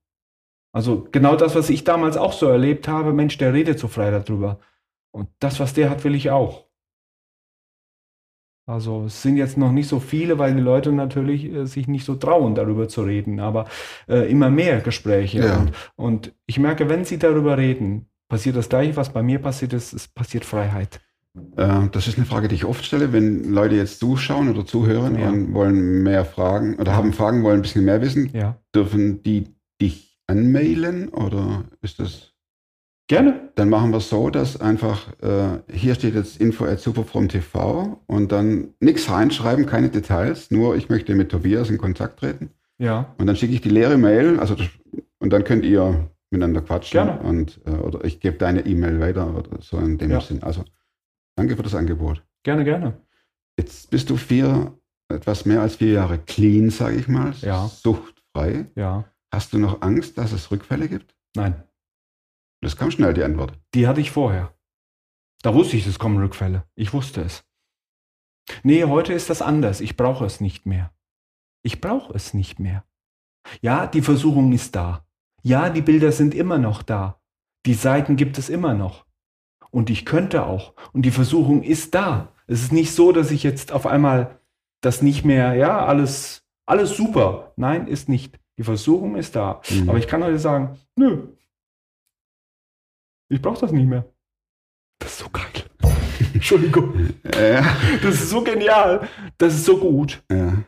Also 0.74 1.06
genau 1.12 1.36
das, 1.36 1.54
was 1.54 1.70
ich 1.70 1.84
damals 1.84 2.16
auch 2.16 2.32
so 2.32 2.46
erlebt 2.46 2.88
habe, 2.88 3.12
Mensch, 3.12 3.38
der 3.38 3.52
redet 3.52 3.78
so 3.78 3.88
frei 3.88 4.10
darüber. 4.10 4.58
Und 5.12 5.28
das, 5.38 5.60
was 5.60 5.74
der 5.74 5.90
hat, 5.90 6.04
will 6.04 6.14
ich 6.14 6.30
auch. 6.30 6.68
Also 8.66 9.04
es 9.06 9.22
sind 9.22 9.38
jetzt 9.38 9.56
noch 9.56 9.72
nicht 9.72 9.88
so 9.88 9.98
viele, 9.98 10.38
weil 10.38 10.54
die 10.54 10.60
Leute 10.60 10.92
natürlich 10.92 11.46
äh, 11.46 11.66
sich 11.66 11.88
nicht 11.88 12.04
so 12.04 12.16
trauen, 12.16 12.54
darüber 12.54 12.86
zu 12.86 13.02
reden, 13.02 13.40
aber 13.40 13.66
äh, 14.08 14.30
immer 14.30 14.50
mehr 14.50 14.80
Gespräche. 14.80 15.40
Ja. 15.40 15.56
Und, 15.58 15.72
und 15.96 16.34
ich 16.46 16.58
merke, 16.58 16.88
wenn 16.90 17.04
sie 17.06 17.18
darüber 17.18 17.56
reden, 17.56 18.10
passiert 18.28 18.56
das 18.56 18.68
gleiche, 18.68 18.96
was 18.96 19.10
bei 19.12 19.22
mir 19.22 19.38
passiert 19.38 19.72
ist, 19.72 19.94
es 19.94 20.06
passiert 20.08 20.44
Freiheit. 20.44 21.00
Äh, 21.56 21.88
das 21.92 22.06
ist 22.08 22.16
eine 22.16 22.26
Frage, 22.26 22.48
die 22.48 22.54
ich 22.54 22.64
oft 22.64 22.84
stelle, 22.84 23.12
wenn 23.12 23.52
Leute 23.52 23.74
jetzt 23.76 24.00
zuschauen 24.00 24.48
oder 24.48 24.64
zuhören 24.66 25.18
Ja. 25.18 25.28
und 25.30 25.54
wollen 25.54 26.02
mehr 26.02 26.24
Fragen 26.24 26.76
oder 26.76 26.94
haben 26.94 27.12
Fragen, 27.12 27.42
wollen 27.42 27.56
ein 27.60 27.62
bisschen 27.62 27.84
mehr 27.84 28.00
wissen. 28.00 28.30
Ja. 28.32 28.56
Dürfen 28.74 29.22
die 29.22 29.54
dich 29.80 30.18
anmailen 30.26 31.08
oder 31.08 31.64
ist 31.82 31.98
das? 32.00 32.32
Gerne. 33.08 33.48
Dann 33.54 33.70
machen 33.70 33.90
wir 33.90 33.98
es 33.98 34.10
so, 34.10 34.28
dass 34.28 34.60
einfach, 34.60 35.08
äh, 35.22 35.60
hier 35.72 35.94
steht 35.94 36.14
jetzt 36.14 36.38
info 36.40 36.66
at 36.66 36.78
superfromtv 36.80 37.96
und 38.06 38.32
dann 38.32 38.74
nichts 38.80 39.10
reinschreiben, 39.10 39.64
keine 39.64 39.88
Details, 39.88 40.50
nur 40.50 40.76
ich 40.76 40.90
möchte 40.90 41.14
mit 41.14 41.30
Tobias 41.30 41.70
in 41.70 41.78
Kontakt 41.78 42.20
treten. 42.20 42.50
Ja. 42.78 43.14
Und 43.16 43.26
dann 43.26 43.34
schicke 43.36 43.54
ich 43.54 43.62
die 43.62 43.70
leere 43.70 43.96
Mail, 43.96 44.38
also 44.38 44.54
das, 44.54 44.66
und 45.20 45.32
dann 45.32 45.44
könnt 45.44 45.64
ihr 45.64 46.10
miteinander 46.30 46.60
quatschen 46.60 46.98
Gerne. 47.06 47.20
und 47.20 47.60
äh, 47.66 47.70
oder 47.70 48.04
ich 48.04 48.20
gebe 48.20 48.36
deine 48.36 48.66
E-Mail 48.66 49.00
weiter 49.00 49.34
oder 49.34 49.62
so 49.62 49.78
in 49.78 49.96
dem 49.96 50.10
Ja. 50.10 50.20
Sinn. 50.20 50.42
Also 50.42 50.62
danke 51.38 51.56
für 51.56 51.62
das 51.62 51.74
Angebot. 51.74 52.24
Gerne, 52.44 52.64
gerne. 52.64 53.00
Jetzt 53.58 53.90
bist 53.90 54.10
du 54.10 54.16
vier, 54.16 54.78
etwas 55.08 55.44
mehr 55.46 55.62
als 55.62 55.76
vier 55.76 55.92
Jahre 55.92 56.18
clean, 56.18 56.70
sage 56.70 56.96
ich 56.96 57.08
mal, 57.08 57.32
Ja. 57.40 57.68
suchtfrei. 57.68 58.66
Ja. 58.74 59.04
Hast 59.32 59.52
du 59.52 59.58
noch 59.58 59.82
Angst, 59.82 60.18
dass 60.18 60.32
es 60.32 60.50
Rückfälle 60.50 60.88
gibt? 60.88 61.14
Nein. 61.36 61.62
Das 62.60 62.76
kam 62.76 62.90
schnell, 62.90 63.14
die 63.14 63.22
Antwort. 63.22 63.58
Die 63.74 63.86
hatte 63.86 64.00
ich 64.00 64.10
vorher. 64.10 64.54
Da 65.42 65.54
wusste 65.54 65.76
ich, 65.76 65.86
es 65.86 65.98
kommen 65.98 66.18
Rückfälle. 66.18 66.64
Ich 66.74 66.92
wusste 66.92 67.22
es. 67.22 67.44
Nee, 68.62 68.84
heute 68.84 69.12
ist 69.12 69.30
das 69.30 69.42
anders. 69.42 69.80
Ich 69.80 69.96
brauche 69.96 70.24
es 70.24 70.40
nicht 70.40 70.66
mehr. 70.66 70.92
Ich 71.62 71.80
brauche 71.80 72.12
es 72.14 72.34
nicht 72.34 72.58
mehr. 72.58 72.84
Ja, 73.60 73.86
die 73.86 74.02
Versuchung 74.02 74.52
ist 74.52 74.74
da. 74.74 75.06
Ja, 75.42 75.70
die 75.70 75.82
Bilder 75.82 76.10
sind 76.10 76.34
immer 76.34 76.58
noch 76.58 76.82
da. 76.82 77.20
Die 77.66 77.74
Seiten 77.74 78.16
gibt 78.16 78.38
es 78.38 78.48
immer 78.48 78.74
noch. 78.74 79.06
Und 79.70 79.90
ich 79.90 80.04
könnte 80.04 80.46
auch. 80.46 80.74
Und 80.92 81.02
die 81.02 81.10
Versuchung 81.10 81.62
ist 81.62 81.94
da. 81.94 82.32
Es 82.46 82.62
ist 82.62 82.72
nicht 82.72 82.92
so, 82.92 83.12
dass 83.12 83.30
ich 83.30 83.42
jetzt 83.42 83.72
auf 83.72 83.86
einmal 83.86 84.40
das 84.80 85.02
nicht 85.02 85.24
mehr, 85.24 85.54
ja, 85.54 85.84
alles, 85.84 86.44
alles 86.66 86.96
super. 86.96 87.52
Nein, 87.56 87.86
ist 87.86 88.08
nicht. 88.08 88.38
Die 88.58 88.64
Versuchung 88.64 89.16
ist 89.16 89.36
da. 89.36 89.60
Mhm. 89.70 89.90
Aber 89.90 89.98
ich 89.98 90.06
kann 90.08 90.24
heute 90.24 90.38
sagen, 90.38 90.78
nö. 90.96 91.28
Ich 93.28 93.42
brauche 93.42 93.60
das 93.60 93.72
nicht 93.72 93.86
mehr. 93.86 94.04
Das 95.00 95.12
ist 95.12 95.18
so 95.18 95.28
geil. 95.30 95.44
Entschuldigung. 96.34 97.10
Ja, 97.24 97.62
Das 98.02 98.14
ist 98.14 98.30
so 98.30 98.42
genial. 98.42 99.08
Das 99.36 99.54
ist 99.54 99.64
so 99.64 99.78
gut. 99.78 100.22
ja. 100.30 100.64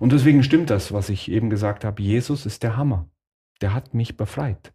Und 0.00 0.12
deswegen 0.12 0.44
stimmt 0.44 0.70
das, 0.70 0.92
was 0.92 1.08
ich 1.08 1.28
eben 1.28 1.50
gesagt 1.50 1.84
habe. 1.84 2.00
Jesus 2.00 2.46
ist 2.46 2.62
der 2.62 2.76
Hammer. 2.76 3.10
Der 3.60 3.74
hat 3.74 3.94
mich 3.94 4.16
befreit. 4.16 4.72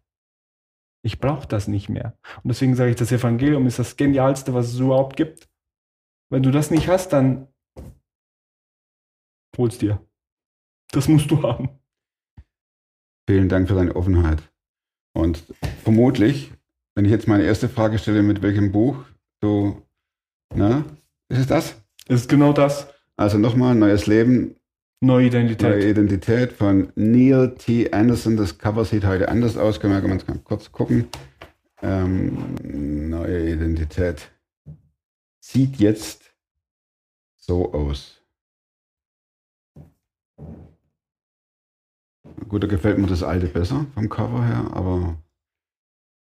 Ich 1.04 1.20
brauche 1.20 1.46
das 1.46 1.68
nicht 1.68 1.90
mehr. 1.90 2.18
Und 2.42 2.48
deswegen 2.48 2.74
sage 2.74 2.90
ich, 2.90 2.96
das 2.96 3.12
Evangelium 3.12 3.66
ist 3.66 3.78
das 3.78 3.96
Genialste, 3.96 4.54
was 4.54 4.72
es 4.72 4.80
überhaupt 4.80 5.16
gibt. 5.16 5.50
Wenn 6.32 6.42
du 6.42 6.50
das 6.50 6.70
nicht 6.70 6.88
hast, 6.88 7.12
dann 7.12 7.48
hol's 9.58 9.76
dir. 9.76 10.04
Das 10.92 11.06
musst 11.06 11.30
du 11.30 11.42
haben. 11.42 11.68
Vielen 13.28 13.50
Dank 13.50 13.68
für 13.68 13.74
deine 13.74 13.94
Offenheit. 13.94 14.50
Und 15.14 15.44
vermutlich, 15.82 16.52
wenn 16.96 17.04
ich 17.04 17.10
jetzt 17.10 17.28
meine 17.28 17.44
erste 17.44 17.68
Frage 17.68 17.98
stelle, 17.98 18.22
mit 18.22 18.40
welchem 18.40 18.72
Buch 18.72 19.04
du, 19.42 19.82
ne, 20.54 20.84
ist 21.28 21.40
es 21.40 21.46
das? 21.46 21.84
Das 22.06 22.22
ist 22.22 22.28
genau 22.30 22.52
das. 22.54 22.92
Also 23.16 23.36
nochmal, 23.38 23.74
Neues 23.74 24.06
Leben, 24.06 24.56
Neue 25.04 25.26
Identität. 25.26 25.68
Neue 25.68 25.90
Identität 25.90 26.52
von 26.54 26.90
Neil 26.94 27.54
T. 27.56 27.92
Anderson. 27.92 28.38
Das 28.38 28.56
Cover 28.56 28.86
sieht 28.86 29.04
heute 29.04 29.28
anders 29.28 29.58
aus. 29.58 29.78
Können 29.78 29.92
wir 29.92 30.00
ganz 30.00 30.24
kurz 30.44 30.72
gucken. 30.72 31.08
Ähm, 31.82 33.10
neue 33.10 33.50
Identität. 33.50 34.32
Sieht 35.40 35.76
jetzt 35.76 36.34
so 37.36 37.74
aus. 37.74 38.22
Gut, 42.48 42.62
da 42.62 42.66
gefällt 42.66 42.96
mir 42.96 43.06
das 43.06 43.22
alte 43.22 43.48
besser 43.48 43.86
vom 43.92 44.08
Cover 44.08 44.42
her, 44.42 44.70
aber 44.72 45.22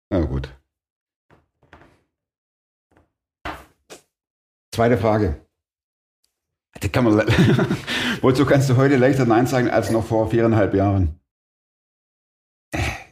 na 0.08 0.20
gut. 0.20 0.48
Zweite 4.74 4.96
Frage. 4.96 5.44
Kann 6.90 7.04
man 7.04 7.14
Wozu 8.22 8.44
kannst 8.44 8.68
du 8.70 8.76
heute 8.76 8.96
leichter 8.96 9.24
Nein 9.24 9.46
sagen 9.46 9.70
als 9.70 9.90
noch 9.90 10.04
vor 10.04 10.30
viereinhalb 10.30 10.74
Jahren? 10.74 11.20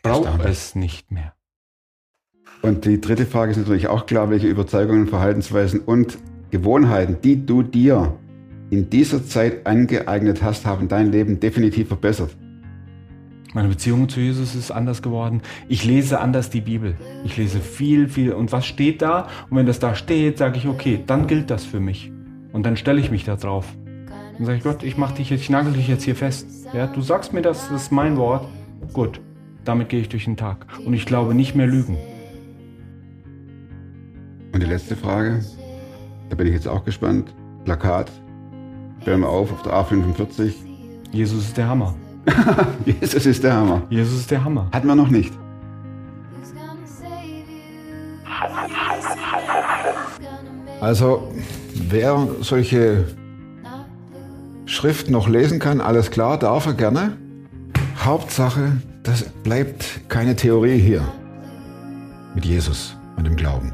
Erstaunlich. 0.03 0.49
es 0.49 0.75
nicht 0.75 1.13
mehr. 1.13 1.35
Und 2.63 2.85
die 2.85 3.01
dritte 3.01 3.27
Frage 3.27 3.53
ist 3.53 3.59
natürlich 3.59 3.89
auch 3.89 4.07
klar, 4.07 4.31
welche 4.31 4.49
Überzeugungen, 4.49 5.07
Verhaltensweisen 5.07 5.81
und 5.81 6.19
Gewohnheiten, 6.51 7.19
die 7.23 7.47
du 7.47 7.63
dir 7.63 8.19
in 8.71 8.91
dieser 8.91 9.25
Zeit 9.25 9.67
angeeignet 9.67 10.43
hast, 10.43 10.67
haben 10.67 10.89
dein 10.89 11.11
Leben 11.11 11.41
definitiv 11.41 11.89
verbessert. 11.89 12.37
Meine 13.53 13.69
Beziehung 13.69 14.09
zu 14.09 14.21
Jesus 14.21 14.55
ist 14.55 14.71
anders 14.71 15.03
geworden. 15.03 15.43
Ich 15.69 15.85
lese 15.85 16.21
anders 16.21 16.51
die 16.51 16.61
Bibel. 16.61 16.95
Ich 17.25 17.37
lese 17.37 17.59
viel, 17.59 18.09
viel. 18.09 18.33
Und 18.33 18.53
was 18.53 18.65
steht 18.65 19.03
da? 19.03 19.27
Und 19.49 19.57
wenn 19.57 19.67
das 19.67 19.81
da 19.81 19.95
steht, 19.95 20.39
sage 20.39 20.59
ich, 20.59 20.69
okay, 20.69 21.03
dann 21.05 21.27
gilt 21.27 21.51
das 21.51 21.65
für 21.65 21.81
mich. 21.81 22.13
Und 22.53 22.65
dann 22.65 22.77
stelle 22.77 23.01
ich 23.01 23.11
mich 23.11 23.25
da 23.25 23.37
drauf. 23.37 23.67
Dann 24.37 24.47
sage 24.47 24.59
ich, 24.59 24.65
Gott, 24.65 24.83
ich 24.83 24.97
mach 24.97 25.13
dich 25.13 25.31
jetzt, 25.31 25.43
ich 25.43 25.51
nagel 25.51 25.73
dich 25.73 25.89
jetzt 25.89 26.03
hier 26.05 26.17
fest. 26.17 26.47
Ja, 26.73 26.87
du 26.87 27.01
sagst 27.01 27.33
mir 27.33 27.43
das, 27.43 27.69
das 27.69 27.83
ist 27.83 27.93
mein 27.93 28.17
Wort. 28.17 28.47
Gut, 28.93 29.21
damit 29.65 29.89
gehe 29.89 30.01
ich 30.01 30.09
durch 30.09 30.25
den 30.25 30.37
Tag. 30.37 30.67
Und 30.85 30.95
ich 30.95 31.07
glaube 31.07 31.35
nicht 31.35 31.55
mehr 31.55 31.67
lügen. 31.67 31.97
Und 34.53 34.63
die 34.63 34.67
letzte 34.67 34.97
Frage, 34.97 35.45
da 36.29 36.37
bin 36.37 36.47
ich 36.47 36.55
jetzt 36.55 36.67
auch 36.67 36.85
gespannt. 36.85 37.35
Plakat, 37.65 38.11
wir 39.05 39.29
auf 39.29 39.53
auf 39.53 39.63
der 39.63 39.73
A45. 39.73 40.53
Jesus 41.13 41.47
ist 41.49 41.57
der 41.57 41.69
Hammer. 41.69 41.95
Jesus 42.85 43.27
ist 43.27 43.45
der 43.45 43.55
Hammer. 43.55 43.83
Jesus 43.91 44.21
ist 44.21 44.31
der 44.31 44.45
Hammer. 44.45 44.69
Hatten 44.73 44.87
wir 44.87 44.95
noch 44.95 45.09
nicht. 45.09 45.33
Also, 50.81 51.31
wer 51.91 52.29
solche 52.41 53.05
Schriften 54.67 55.13
noch 55.13 55.29
lesen 55.29 55.59
kann, 55.59 55.81
alles 55.81 56.11
klar, 56.11 56.39
darf 56.39 56.67
er 56.67 56.75
gerne. 56.75 57.17
Hauptsache, 57.99 58.73
das 59.03 59.25
bleibt 59.43 60.09
keine 60.09 60.37
Theorie 60.37 60.79
hier 60.79 61.03
mit 62.35 62.45
Jesus 62.45 62.97
und 63.17 63.27
dem 63.27 63.37
Glauben. 63.37 63.73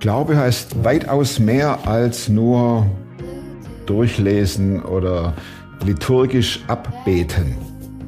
Glaube 0.00 0.36
heißt 0.36 0.82
weitaus 0.84 1.38
mehr 1.38 1.86
als 1.86 2.28
nur 2.28 2.86
durchlesen 3.86 4.82
oder 4.82 5.34
liturgisch 5.84 6.60
abbeten, 6.66 7.56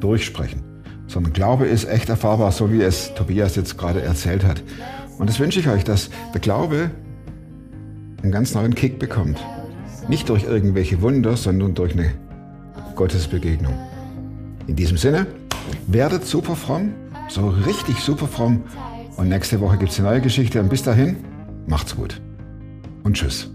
durchsprechen, 0.01 0.61
sondern 1.07 1.31
Glaube 1.31 1.65
ist 1.65 1.85
echt 1.85 2.09
erfahrbar, 2.09 2.51
so 2.51 2.71
wie 2.71 2.81
es 2.81 3.13
Tobias 3.13 3.55
jetzt 3.55 3.77
gerade 3.77 4.01
erzählt 4.01 4.43
hat. 4.43 4.61
Und 5.17 5.29
das 5.29 5.39
wünsche 5.39 5.59
ich 5.61 5.69
euch, 5.69 5.85
dass 5.85 6.09
der 6.33 6.41
Glaube 6.41 6.91
einen 8.25 8.31
ganz 8.31 8.55
neuen 8.55 8.73
Kick 8.73 8.97
bekommt. 8.97 9.37
Nicht 10.07 10.29
durch 10.29 10.43
irgendwelche 10.43 11.01
Wunder, 11.01 11.37
sondern 11.37 11.75
durch 11.75 11.93
eine 11.93 12.11
Gottesbegegnung. 12.95 13.73
In 14.65 14.75
diesem 14.75 14.97
Sinne, 14.97 15.27
werdet 15.85 16.25
super 16.25 16.55
fromm, 16.55 16.93
so 17.29 17.49
richtig 17.49 17.99
super 17.99 18.27
fromm. 18.27 18.63
Und 19.17 19.29
nächste 19.29 19.61
Woche 19.61 19.77
gibt 19.77 19.91
es 19.91 19.99
eine 19.99 20.09
neue 20.09 20.21
Geschichte. 20.21 20.59
Und 20.59 20.69
bis 20.69 20.81
dahin, 20.81 21.17
macht's 21.67 21.95
gut. 21.95 22.19
Und 23.03 23.13
tschüss. 23.15 23.51